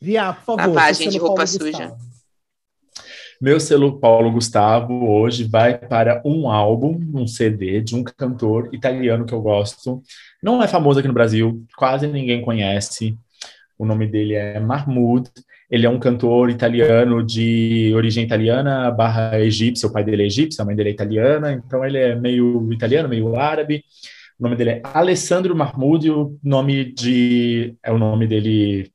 [0.00, 0.74] Via, por favor.
[0.74, 1.70] Lavagem de roupa suja.
[1.70, 2.15] Gustavo.
[3.38, 9.26] Meu selo Paulo Gustavo hoje vai para um álbum, um CD de um cantor italiano
[9.26, 10.02] que eu gosto.
[10.42, 13.14] Não é famoso aqui no Brasil, quase ninguém conhece.
[13.78, 15.28] O nome dele é Mahmoud.
[15.70, 19.86] Ele é um cantor italiano de origem italiana barra egípcia.
[19.86, 23.06] O pai dele é egípcio, a mãe dele é italiana, então ele é meio italiano,
[23.06, 23.84] meio árabe.
[24.38, 28.90] O nome dele é Alessandro Mahmoud e o nome de é o nome dele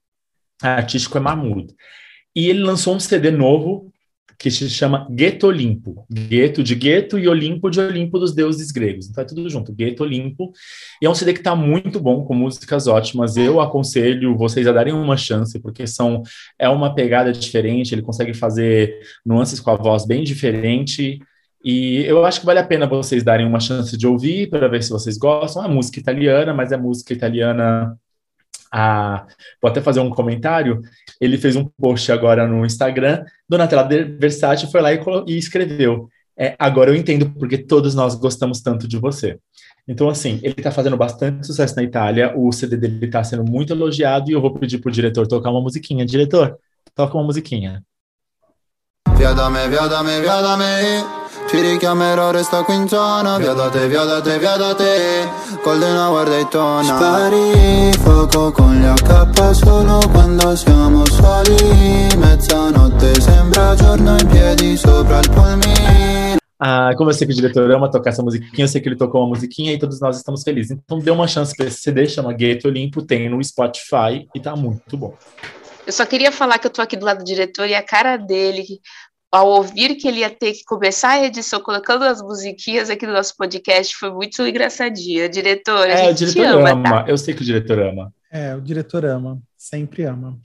[0.63, 1.75] artístico é Mahmoud.
[2.35, 3.90] E ele lançou um CD novo
[4.41, 6.03] que se chama Gueto Olimpo.
[6.11, 9.07] Gueto de gueto e Olimpo de Olimpo dos deuses gregos.
[9.07, 10.51] Então é tudo junto, Gueto Olimpo.
[10.99, 13.37] E é um CD que está muito bom, com músicas ótimas.
[13.37, 16.23] Eu aconselho vocês a darem uma chance, porque são
[16.57, 21.19] é uma pegada diferente, ele consegue fazer nuances com a voz bem diferente.
[21.63, 24.81] E eu acho que vale a pena vocês darem uma chance de ouvir para ver
[24.81, 25.63] se vocês gostam.
[25.63, 27.95] É música italiana, mas é música italiana.
[28.71, 29.27] Ah,
[29.61, 30.81] vou até fazer um comentário.
[31.19, 33.25] Ele fez um post agora no Instagram.
[33.47, 36.07] Donatella Versace foi lá e, e escreveu:
[36.37, 39.37] é, Agora eu entendo porque todos nós gostamos tanto de você.
[39.87, 42.33] Então, assim, ele está fazendo bastante sucesso na Itália.
[42.37, 44.29] O CD dele está sendo muito elogiado.
[44.29, 46.05] E eu vou pedir para o diretor tocar uma musiquinha.
[46.05, 46.57] Diretor,
[46.95, 47.83] toca uma musiquinha.
[49.17, 51.20] Via da me,
[51.51, 53.37] Ci richiamerò, resta qui in zona.
[53.37, 55.27] Via da te, via da te, via da te.
[55.61, 62.07] Golden Hour Daytona Spari fuoco con gli AK solo quando siamo soli.
[62.15, 67.69] Mezzanotte sembra giorno in piedi sopra il polmino ah, como eu sei que o diretor
[67.69, 70.43] ama tocar essa musiquinha, eu sei que ele tocou uma musiquinha e todos nós estamos
[70.43, 70.71] felizes.
[70.71, 74.55] Então dê uma chance para esse CD, chama Gueto Olimpo, tem no Spotify e tá
[74.55, 75.13] muito bom.
[75.85, 78.15] Eu só queria falar que eu tô aqui do lado do diretor e a cara
[78.15, 78.79] dele,
[79.31, 83.13] ao ouvir que ele ia ter que começar a edição colocando as musiquinhas aqui no
[83.13, 85.29] nosso podcast, foi muito engraçadinha.
[85.29, 86.83] Diretor, é, o diretor ama, ama.
[86.83, 87.09] Tá?
[87.09, 88.13] Eu sei que o diretor ama.
[88.29, 90.37] É, o diretor ama, sempre ama.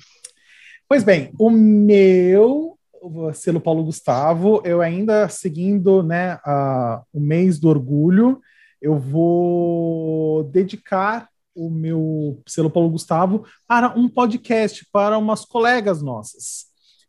[0.88, 7.58] Pois bem, o meu o selo Paulo Gustavo, eu ainda seguindo né, a, o mês
[7.58, 8.40] do orgulho,
[8.82, 16.66] eu vou dedicar o meu selo Paulo Gustavo para um podcast, para umas colegas nossas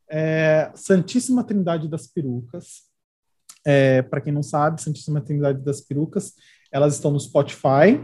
[0.10, 2.84] é, Santíssima Trindade das Perucas.
[3.66, 6.34] É, Para quem não sabe, Santíssima Trindade das Perucas,
[6.72, 8.00] elas estão no Spotify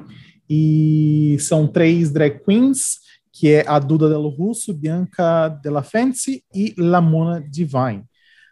[0.50, 3.00] e são três drag queens,
[3.32, 8.04] que é a Duda Delo Russo, Bianca Della Fancy e Lamona Divine.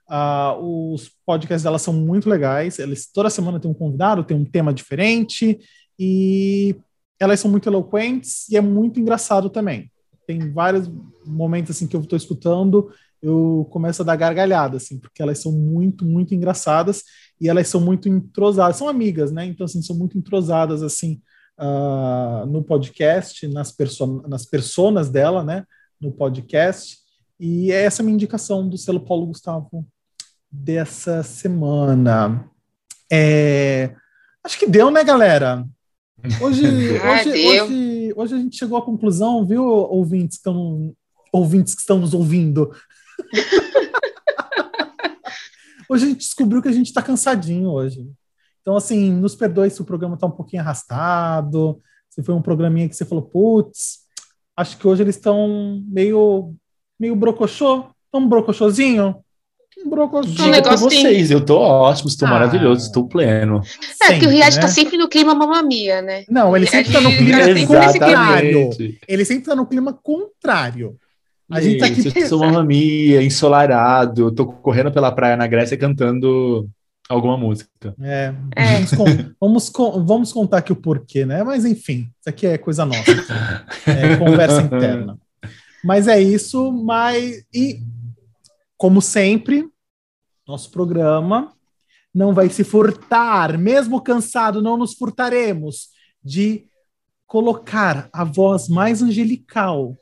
[0.09, 4.43] Uh, os podcasts delas são muito legais, eles toda semana tem um convidado, tem um
[4.43, 5.57] tema diferente
[5.97, 6.75] e
[7.19, 9.89] elas são muito eloquentes e é muito engraçado também.
[10.27, 10.91] Tem vários
[11.25, 12.91] momentos assim que eu estou escutando
[13.22, 17.03] eu começo a dar gargalhada, assim, porque elas são muito, muito engraçadas
[17.39, 19.45] e elas são muito entrosadas, são amigas, né?
[19.45, 21.22] Então, assim, são muito entrosadas, assim,
[21.59, 25.65] uh, no podcast, nas, perso nas personas dela, né?
[25.99, 26.97] No podcast.
[27.39, 29.86] E é essa a minha indicação do selo Paulo Gustavo
[30.51, 32.45] dessa semana.
[33.11, 33.95] É...
[34.43, 35.65] Acho que deu, né, galera?
[36.41, 36.66] Hoje,
[37.01, 40.93] hoje, hoje, hoje a gente chegou à conclusão, viu, ouvintes que estão,
[41.32, 42.71] ouvintes que estão nos ouvindo,
[45.89, 48.05] hoje a gente descobriu que a gente está cansadinho hoje.
[48.61, 52.87] Então, assim, nos perdoe se o programa está um pouquinho arrastado, se foi um programinha
[52.87, 54.01] que você falou, putz,
[54.55, 56.53] acho que hoje eles estão meio,
[56.99, 59.15] meio brocochô, um brocochôzinho.
[59.83, 60.29] Um brocochô.
[60.29, 62.31] Diga pra vocês, eu tô ótimo, estou ah.
[62.31, 63.61] maravilhoso, estou pleno.
[64.01, 64.61] É, sempre, que o Riad né?
[64.61, 66.25] tá sempre no clima mamamia, né?
[66.29, 68.69] Não, ele sempre está no clima contrário.
[69.07, 70.99] Ele sempre está no clima contrário.
[71.51, 72.19] A gente tá aqui.
[72.19, 76.69] Eu sou uma mamia, ensolarado, tô correndo pela praia na Grécia cantando
[77.09, 77.93] alguma música.
[78.01, 78.79] É, é.
[79.39, 81.43] Vamos, vamos, vamos, contar aqui o porquê, né?
[81.43, 83.11] Mas enfim, isso aqui é coisa nossa.
[83.86, 85.17] É conversa interna.
[85.83, 87.43] Mas é isso, mas.
[87.53, 87.79] E,
[88.78, 89.67] como sempre,
[90.47, 91.53] nosso programa
[92.13, 95.89] não vai se furtar, mesmo cansado, não nos furtaremos
[96.23, 96.65] de
[97.25, 99.95] colocar a voz mais angelical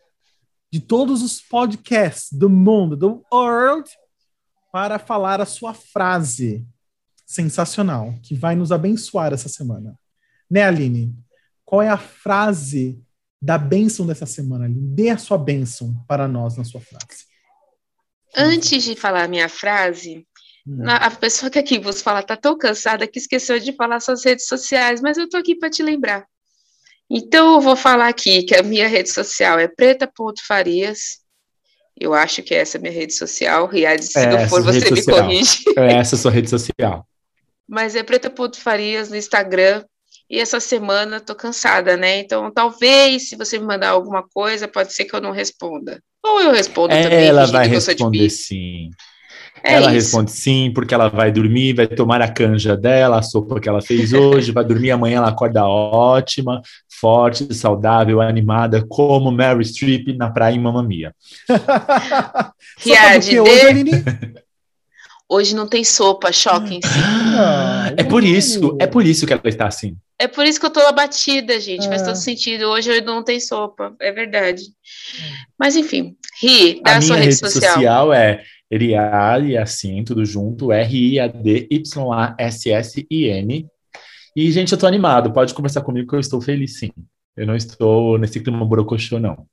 [0.72, 3.90] de todos os podcasts do mundo, do world,
[4.72, 6.66] para falar a sua frase
[7.26, 9.98] sensacional, que vai nos abençoar essa semana.
[10.50, 11.16] Né, Aline?
[11.66, 13.02] Qual é a frase
[13.42, 14.96] da bênção dessa semana, Aline?
[14.96, 17.28] Dê a sua bênção para nós na sua frase.
[18.36, 20.28] Antes de falar a minha frase,
[20.68, 20.84] hum.
[20.88, 24.46] a pessoa que aqui vos fala está tão cansada que esqueceu de falar suas redes
[24.46, 26.28] sociais, mas eu estou aqui para te lembrar.
[27.10, 31.20] Então, eu vou falar aqui que a minha rede social é preta.farias.
[32.00, 33.74] Eu acho que essa é a minha rede social.
[33.74, 35.64] E aí, se é não for, você me corrige.
[35.76, 37.06] É essa a sua rede social.
[37.68, 39.84] Mas é preta.farias no Instagram.
[40.30, 42.20] E essa semana tô cansada, né?
[42.20, 46.00] Então, talvez, se você me mandar alguma coisa, pode ser que eu não responda.
[46.24, 47.28] Ou eu respondo é, também.
[47.28, 48.92] Ela vai responder sim.
[49.64, 49.96] É ela isso.
[49.96, 53.82] responde sim, porque ela vai dormir, vai tomar a canja dela, a sopa que ela
[53.82, 56.62] fez hoje, vai dormir amanhã, ela acorda ótima,
[57.00, 61.14] forte, saudável, animada, como Mary Streep na praia em Mamamia.
[62.78, 63.40] Riad, de...
[63.40, 63.86] hoje,
[65.30, 67.00] hoje não tem sopa, choque em si.
[67.38, 69.96] Ah, é por isso, é por isso que ela está assim.
[70.18, 71.88] É por isso que eu tô abatida, gente.
[71.88, 72.16] Faz todo é.
[72.16, 72.66] sentido.
[72.66, 74.64] Hoje não tem sopa, é verdade.
[75.58, 77.74] Mas enfim, Ri, dá a, a sua rede, rede social.
[77.76, 83.68] social é Riad, assim, tudo junto, R-I-A-D-Y-A-S-S-I-N.
[84.36, 85.34] E, gente, eu tô animado.
[85.34, 86.92] Pode conversar comigo que eu estou feliz, sim.
[87.36, 89.48] Eu não estou nesse clima brocochô, não.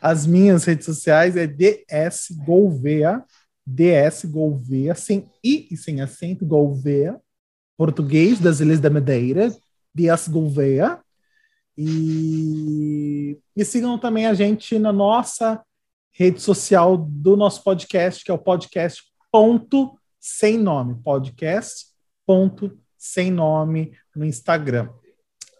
[0.00, 3.24] As minhas redes sociais é DS Gouveia,
[3.66, 7.18] DS Gouveia, sem I e sem acento, Gouveia,
[7.76, 9.54] português das Ilhas da Madeira,
[9.94, 10.98] DS Gouveia.
[11.76, 15.62] E, e sigam também a gente na nossa
[16.12, 21.86] rede social do nosso podcast, que é o podcast ponto sem nome, podcast
[22.26, 24.88] ponto sem nome no Instagram.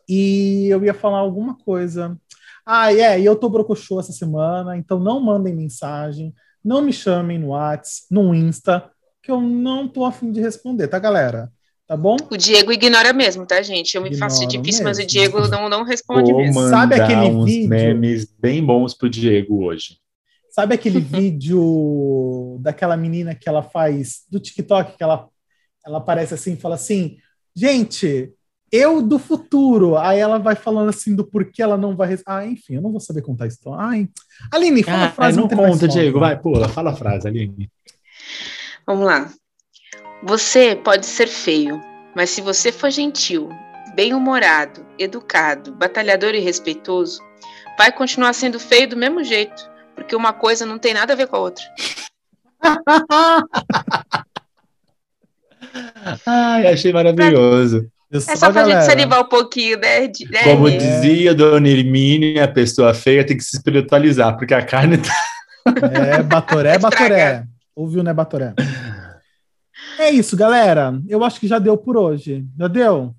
[0.09, 2.17] E eu ia falar alguma coisa.
[2.65, 6.33] Ah, é, e eu tô brocochô essa semana, então não mandem mensagem,
[6.65, 8.89] não me chamem no Whats, no Insta,
[9.23, 11.51] que eu não tô afim de responder, tá, galera?
[11.87, 12.17] Tá bom?
[12.31, 13.95] O Diego ignora mesmo, tá, gente?
[13.95, 14.85] Eu me Ignoro faço difícil, mesmo.
[14.85, 16.69] mas o Diego não, não responde Vou mesmo.
[16.69, 17.69] Sabe aquele uns vídeo?
[17.69, 19.99] memes bem bons pro Diego hoje.
[20.53, 25.27] Sabe aquele vídeo daquela menina que ela faz do TikTok, que ela,
[25.85, 27.17] ela aparece assim e fala assim:
[27.57, 28.31] gente,
[28.71, 29.97] eu do futuro.
[29.97, 32.19] Aí ela vai falando assim do porquê ela não vai.
[32.27, 33.83] Ah, enfim, eu não vou saber contar a história.
[33.83, 34.09] Ai,
[34.53, 35.39] Aline, fala ah, a frase.
[35.39, 37.71] Não conta, Diego, vai, pula, fala a frase, Aline.
[38.87, 39.33] Vamos lá.
[40.23, 41.81] Você pode ser feio,
[42.15, 43.49] mas se você for gentil,
[43.97, 47.21] bem-humorado, educado, batalhador e respeitoso,
[47.79, 49.72] vai continuar sendo feio do mesmo jeito
[50.13, 51.65] porque uma coisa não tem nada a ver com a outra.
[56.27, 57.91] Ai, achei maravilhoso.
[58.13, 60.07] É só pra gente se animar um pouquinho, né?
[60.07, 60.45] De, né?
[60.45, 60.77] Como é.
[60.77, 65.15] dizia Dona Hermínia, a pessoa feia tem que se espiritualizar, porque a carne tá...
[65.91, 67.47] É, Batoré, Batoré.
[67.75, 68.53] Ouviu, né, Batoré?
[69.99, 70.93] É isso, galera.
[71.09, 72.45] Eu acho que já deu por hoje.
[72.59, 73.15] Já deu?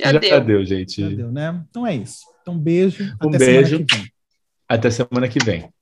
[0.00, 0.44] Já, já deu.
[0.44, 1.00] deu, gente.
[1.00, 1.60] Já deu, né?
[1.68, 2.20] Então é isso.
[2.40, 3.16] Então, beijo.
[3.20, 3.84] Um beijo.
[4.68, 5.73] Até semana que vem.